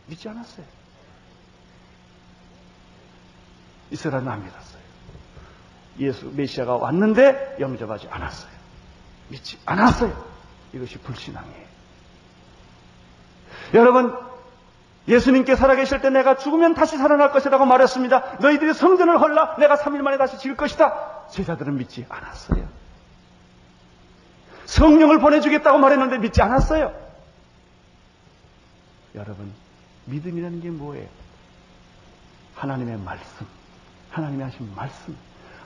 믿지 0.08 0.27
않았어요. 0.27 0.65
이스라엘은 3.91 4.27
안 4.27 4.43
믿었어요. 4.43 4.76
예수 5.99 6.31
메시아가 6.33 6.75
왔는데 6.75 7.57
영접하지 7.60 8.07
않았어요. 8.10 8.51
믿지 9.29 9.57
않았어요. 9.65 10.25
이것이 10.73 10.97
불신앙이에요. 10.99 11.67
여러분, 13.73 14.15
예수님께 15.07 15.55
살아계실 15.55 16.01
때 16.01 16.10
내가 16.10 16.38
죽으면 16.38 16.73
다시 16.73 16.97
살아날 16.97 17.31
것이라고 17.31 17.65
말했습니다. 17.65 18.38
너희들이 18.41 18.73
성전을 18.73 19.19
헐라 19.21 19.55
내가 19.57 19.75
3일 19.75 20.01
만에 20.01 20.17
다시 20.17 20.38
지을 20.38 20.57
것이다. 20.57 21.27
제자들은 21.31 21.77
믿지 21.77 22.05
않았어요. 22.10 22.67
성령을 24.65 25.19
보내주겠다고 25.19 25.77
말했는데 25.77 26.17
믿지 26.17 26.41
않았어요. 26.41 26.93
여러분, 29.15 29.53
믿음이라는 30.05 30.62
게 30.62 30.69
뭐예요? 30.69 31.07
하나님의 32.55 32.97
말씀, 32.97 33.47
하나님이 34.12 34.43
하신 34.43 34.73
말씀, 34.75 35.15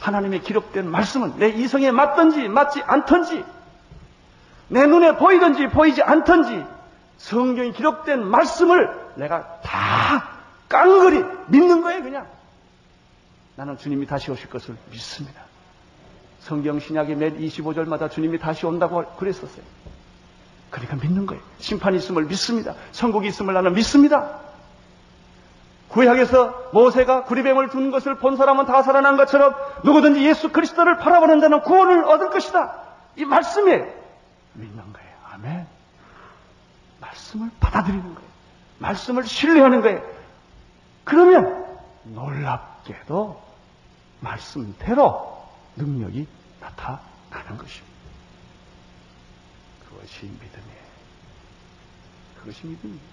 하나님의 0.01 0.41
기록된 0.41 0.89
말씀은 0.89 1.37
내 1.37 1.49
이성에 1.49 1.91
맞든지 1.91 2.47
맞지 2.49 2.81
않든지 2.81 3.45
내 4.69 4.87
눈에 4.87 5.15
보이든지 5.15 5.67
보이지 5.67 6.01
않든지 6.01 6.65
성경이 7.17 7.71
기록된 7.73 8.25
말씀을 8.25 8.89
내가 9.15 9.61
다 9.61 10.29
깡그리 10.67 11.23
믿는 11.47 11.81
거예요 11.81 12.01
그냥. 12.01 12.27
나는 13.55 13.77
주님이 13.77 14.07
다시 14.07 14.31
오실 14.31 14.49
것을 14.49 14.75
믿습니다. 14.89 15.43
성경 16.39 16.79
신약의 16.79 17.15
매 17.15 17.31
25절마다 17.31 18.09
주님이 18.09 18.39
다시 18.39 18.65
온다고 18.65 19.05
그랬었어요. 19.17 19.63
그러니까 20.71 20.95
믿는 20.95 21.27
거예요. 21.27 21.43
심판이 21.59 21.97
있음을 21.97 22.25
믿습니다. 22.25 22.73
천국이 22.91 23.27
있음을 23.27 23.53
나는 23.53 23.73
믿습니다 23.73 24.39
구약에서 25.91 26.69
모세가 26.73 27.25
구리뱀을 27.25 27.69
둔 27.69 27.91
것을 27.91 28.15
본 28.15 28.37
사람은 28.37 28.65
다 28.65 28.81
살아난 28.81 29.17
것처럼 29.17 29.53
누구든지 29.83 30.25
예수 30.25 30.49
그리스도를 30.49 30.97
바라보는 30.97 31.41
자는 31.41 31.61
구원을 31.61 32.05
얻을 32.05 32.29
것이다. 32.29 32.81
이 33.17 33.25
말씀에 33.25 33.93
믿는 34.53 34.93
거예요. 34.93 35.09
아멘. 35.33 35.67
말씀을 37.01 37.51
받아들이는 37.59 38.15
거예요. 38.15 38.29
말씀을 38.79 39.25
신뢰하는 39.25 39.81
거예요. 39.81 40.01
그러면 41.03 41.65
놀랍게도 42.03 43.41
말씀대로 44.21 45.45
능력이 45.75 46.27
나타나는 46.61 47.57
것입니다. 47.57 47.91
그것이 49.89 50.25
믿음이에요. 50.25 50.81
그것이 52.39 52.67
믿음이에요. 52.67 53.11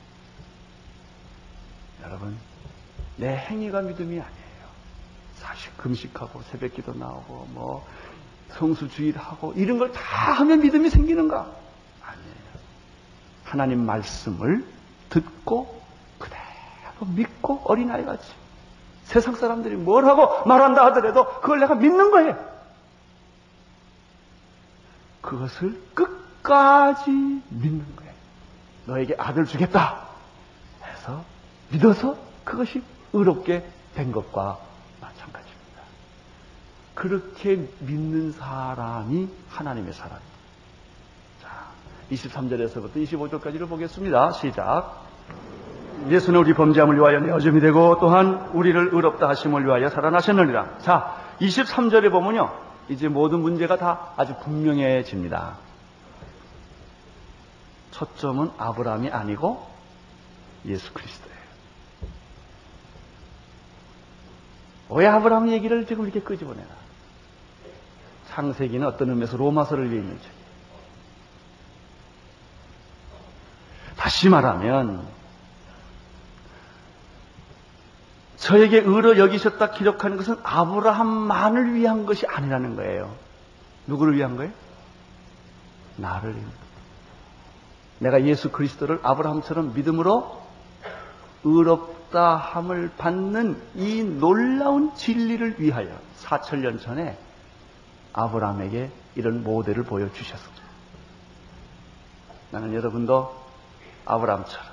여러분, 2.05 2.39
내 3.19 3.37
행위가 3.37 3.83
믿음이 3.83 4.13
아니에요. 4.21 4.69
사실 5.37 5.71
금식하고 5.77 6.43
새벽기도 6.51 6.95
나오고 6.95 7.49
뭐 7.51 7.87
성수주의하고 8.53 9.53
이런 9.55 9.79
걸 9.79 9.93
다 9.93 10.01
하면 10.35 10.61
믿음이 10.61 10.89
생기는가? 10.91 11.41
아니에요. 12.03 12.35
하나님 13.45 13.85
말씀을 13.85 14.65
듣고 15.11 15.83
그대로 16.19 17.07
믿고 17.15 17.61
어린아이 17.65 18.05
같이 18.05 18.33
세상 19.05 19.35
사람들이 19.37 19.77
뭘 19.77 20.05
하고 20.07 20.45
말한다 20.47 20.85
하더라도 20.87 21.27
그걸 21.41 21.61
내가 21.61 21.75
믿는 21.75 22.11
거예요. 22.11 22.59
그것을 25.23 25.81
끝까지 25.95 27.11
믿는 27.11 27.97
거예요. 27.97 28.13
너에게 28.87 29.15
아들 29.19 29.45
주겠다 29.45 30.07
해서 30.85 31.25
믿어서 31.71 32.17
그것이 32.45 32.83
의롭게 33.13 33.69
된 33.95 34.13
것과 34.13 34.59
마찬가지입니다. 35.01 35.83
그렇게 36.95 37.69
믿는 37.81 38.33
사람이 38.33 39.29
하나님의 39.49 39.93
사람입니다. 39.93 40.39
자, 41.43 41.49
23절에서부터 42.11 42.97
25절까지를 42.97 43.69
보겠습니다. 43.69 44.33
시작. 44.33 45.07
예수는 46.09 46.41
우리 46.41 46.55
범죄함을 46.55 46.97
위하여 46.97 47.21
내어줌이 47.21 47.61
되고 47.61 47.99
또한 47.99 48.51
우리를 48.53 48.91
의롭다 48.93 49.29
하심을 49.29 49.67
위하여 49.67 49.89
살아나셨느니라. 49.91 50.79
자, 50.79 51.17
23절에 51.41 52.11
보면요. 52.11 52.53
이제 52.89 53.09
모든 53.09 53.41
문제가 53.41 53.77
다 53.77 54.13
아주 54.17 54.35
분명해집니다. 54.39 55.57
초점은 57.91 58.53
아브라함이 58.57 59.11
아니고 59.11 59.67
예수 60.67 60.93
그리스도예요. 60.93 61.38
왜 64.91 65.07
아브라함 65.07 65.51
얘기를 65.51 65.87
지금 65.87 66.05
이렇게 66.05 66.21
끄집어내나? 66.21 66.69
창세기는 68.29 68.87
어떤 68.87 69.11
의미에서 69.11 69.37
로마서를 69.37 69.91
위해 69.91 70.01
있는 70.01 70.19
책. 70.21 70.31
다시 73.97 74.29
말하면 74.29 75.07
저에게 78.37 78.79
의로 78.79 79.19
여기셨다 79.19 79.73
기록하는 79.73 80.17
것은 80.17 80.37
아브라함만을 80.43 81.75
위한 81.75 82.07
것이 82.07 82.27
아니라는 82.27 82.77
거예요. 82.77 83.15
누구를 83.89 84.17
위한 84.17 84.37
거예요? 84.37 84.53
나를 85.97 86.31
위한 86.31 86.45
거예요. 86.45 86.69
내가 87.99 88.23
예수 88.25 88.51
그리스도를 88.51 89.01
아브라함처럼 89.03 89.75
믿음으로 89.75 90.41
의롭 91.43 91.98
다 92.11 92.37
함을 92.37 92.91
받는 92.97 93.61
이 93.75 94.03
놀라운 94.03 94.95
진리를 94.95 95.61
위하여 95.61 95.99
4천년 96.21 96.81
전에 96.81 97.19
아브라함에게 98.13 98.91
이런 99.15 99.43
모델을 99.45 99.85
보여주셨습니다. 99.85 100.63
나는 102.51 102.75
여러분도 102.75 103.35
아브라함처럼 104.07 104.67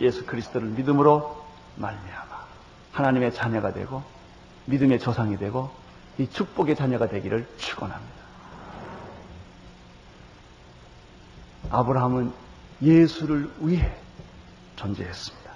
예수 0.00 0.26
그리스도를 0.26 0.68
믿음으로 0.68 1.44
말미암아 1.76 2.46
하나님의 2.92 3.34
자녀가 3.34 3.72
되고 3.72 4.02
믿음의 4.66 4.98
조상이 4.98 5.36
되고 5.38 5.70
이 6.18 6.28
축복의 6.28 6.74
자녀가 6.76 7.08
되기를 7.08 7.48
축원합니다. 7.58 8.18
아브라함은 11.70 12.32
예수를 12.82 13.50
위해 13.60 13.94
존재했습니다. 14.76 15.47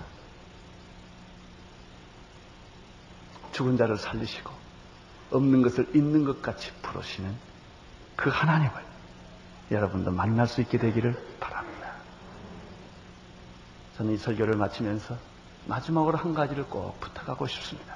죽은 3.53 3.77
자를 3.77 3.97
살리시고 3.97 4.51
없는 5.31 5.63
것을 5.63 5.89
있는 5.95 6.25
것 6.25 6.43
같이 6.43 6.73
풀으시는 6.83 7.35
그 8.17 8.31
하나님을 8.31 8.73
여러분도 9.71 10.11
만날 10.11 10.47
수 10.47 10.61
있게 10.61 10.79
되기를 10.79 11.37
바랍니다. 11.41 11.93
저는 13.97 14.15
이 14.15 14.17
설교를 14.17 14.57
마치면서 14.57 15.17
마지막으로 15.67 16.19
한 16.19 16.35
가지를 16.35 16.65
꼭 16.65 16.99
부탁하고 17.01 17.47
싶습니다. 17.47 17.95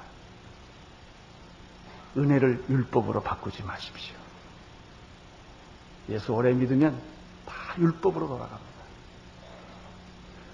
은혜를 2.15 2.65
율법으로 2.69 3.21
바꾸지 3.21 3.63
마십시오. 3.63 4.15
예수 6.09 6.33
오래 6.33 6.53
믿으면 6.53 6.99
다 7.45 7.53
율법으로 7.77 8.27
돌아갑니다. 8.27 8.67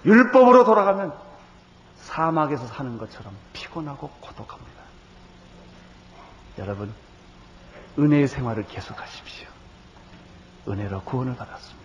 율법으로 0.04 0.64
돌아가면 0.64 1.14
사막에서 1.96 2.66
사는 2.66 2.98
것처럼 2.98 3.34
피곤하고 3.52 4.08
고독합니다. 4.20 4.83
여러분, 6.58 6.92
은혜의 7.98 8.28
생활을 8.28 8.66
계속하십시오. 8.66 9.48
은혜로 10.68 11.02
구원을 11.02 11.36
받았습니다. 11.36 11.84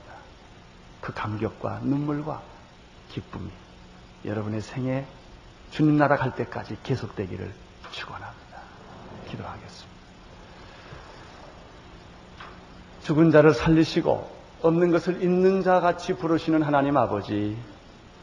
그 1.02 1.14
감격과 1.14 1.80
눈물과 1.84 2.42
기쁨이 3.10 3.50
여러분의 4.26 4.62
생에 4.62 5.06
주님 5.72 5.98
나라 5.98 6.18
갈 6.18 6.36
때까지 6.36 6.78
계속되기를 6.84 7.54
축원합니다. 7.92 8.60
기도하겠습니다. 9.30 9.90
죽은 13.04 13.32
자를 13.32 13.54
살리시고 13.54 14.40
없는 14.62 14.92
것을 14.92 15.24
있는 15.24 15.64
자 15.64 15.80
같이 15.80 16.14
부르시는 16.16 16.64
하나님 16.64 16.98
아버지 16.98 17.58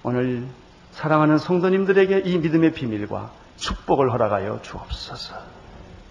오늘 0.03 0.47
사랑하는 0.93 1.39
성도님들에게 1.39 2.23
이 2.25 2.39
믿음의 2.39 2.73
비밀과 2.73 3.33
축복을 3.57 4.13
허락하여 4.13 4.61
주옵소서. 4.63 5.56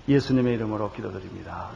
예수님의 0.08 0.56
이름으로 0.56 0.92
기도드립니다. 0.92 1.70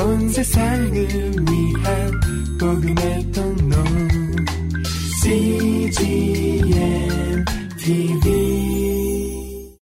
온 0.00 0.28
세상을 0.28 0.92
위한 0.92 2.20
복음의 2.58 3.32
통로 3.32 3.76
CGM 5.22 6.24
TV 7.78 8.77